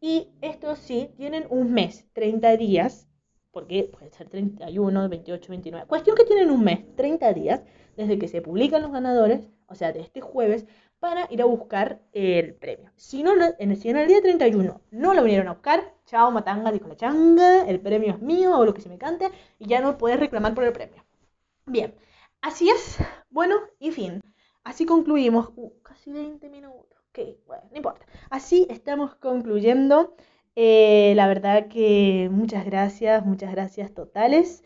Y 0.00 0.28
estos 0.40 0.78
sí, 0.78 1.10
tienen 1.16 1.46
un 1.50 1.72
mes, 1.72 2.06
30 2.12 2.56
días 2.56 3.08
porque 3.54 3.84
puede 3.84 4.10
ser 4.10 4.28
31, 4.28 5.08
28, 5.08 5.48
29. 5.48 5.86
Cuestión 5.86 6.16
que 6.16 6.24
tienen 6.24 6.50
un 6.50 6.62
mes, 6.62 6.84
30 6.96 7.32
días, 7.32 7.62
desde 7.96 8.18
que 8.18 8.28
se 8.28 8.42
publican 8.42 8.82
los 8.82 8.92
ganadores, 8.92 9.48
o 9.66 9.74
sea, 9.74 9.92
de 9.92 10.00
este 10.00 10.20
jueves, 10.20 10.66
para 11.04 11.28
ir 11.30 11.42
a 11.42 11.44
buscar 11.44 12.00
el 12.14 12.54
premio. 12.54 12.90
Si, 12.96 13.22
no, 13.22 13.34
en, 13.58 13.70
el 13.72 14.08
día 14.08 14.22
31 14.22 14.80
no 14.90 15.12
lo 15.12 15.22
vinieron 15.22 15.48
a 15.48 15.52
buscar, 15.52 15.92
chao, 16.06 16.30
matanga, 16.30 16.72
dijo 16.72 16.88
la 16.88 16.96
changa, 16.96 17.68
el 17.68 17.78
premio 17.78 18.14
es 18.14 18.22
mío 18.22 18.58
o 18.58 18.64
lo 18.64 18.72
que 18.72 18.80
se 18.80 18.88
me 18.88 18.96
cante, 18.96 19.30
y 19.58 19.66
ya 19.66 19.82
no 19.82 19.98
puedes 19.98 20.18
reclamar 20.18 20.54
por 20.54 20.64
el 20.64 20.72
premio. 20.72 21.04
Bien, 21.66 21.94
así 22.40 22.70
es. 22.70 22.96
Bueno, 23.28 23.56
y 23.78 23.90
fin. 23.90 24.22
Así 24.62 24.86
concluimos. 24.86 25.50
Uh, 25.56 25.74
casi 25.82 26.10
20 26.10 26.48
minutos. 26.48 26.98
Ok, 27.10 27.18
bueno, 27.46 27.64
no 27.70 27.76
importa. 27.76 28.06
Así 28.30 28.66
estamos 28.70 29.14
concluyendo 29.16 30.16
eh, 30.56 31.12
la 31.16 31.28
verdad 31.28 31.68
que 31.68 32.30
muchas 32.32 32.64
gracias, 32.64 33.26
muchas 33.26 33.52
gracias 33.52 33.92
totales. 33.92 34.64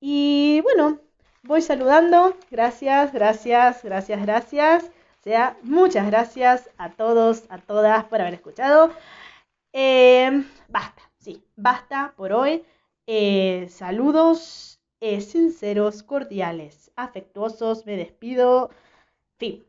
Y 0.00 0.60
bueno, 0.64 1.00
voy 1.44 1.62
saludando. 1.62 2.36
Gracias, 2.50 3.10
gracias, 3.14 3.82
gracias, 3.82 4.20
gracias. 4.20 4.90
Muchas 5.62 6.06
gracias 6.06 6.70
a 6.78 6.90
todos, 6.90 7.44
a 7.50 7.58
todas 7.58 8.04
por 8.04 8.20
haber 8.20 8.34
escuchado. 8.34 8.92
Eh, 9.72 10.44
basta, 10.68 11.02
sí, 11.18 11.44
basta 11.56 12.14
por 12.16 12.32
hoy. 12.32 12.64
Eh, 13.06 13.68
saludos 13.70 14.80
sinceros, 15.00 16.02
cordiales, 16.02 16.90
afectuosos. 16.96 17.86
Me 17.86 17.96
despido. 17.96 18.70
Fin. 19.38 19.64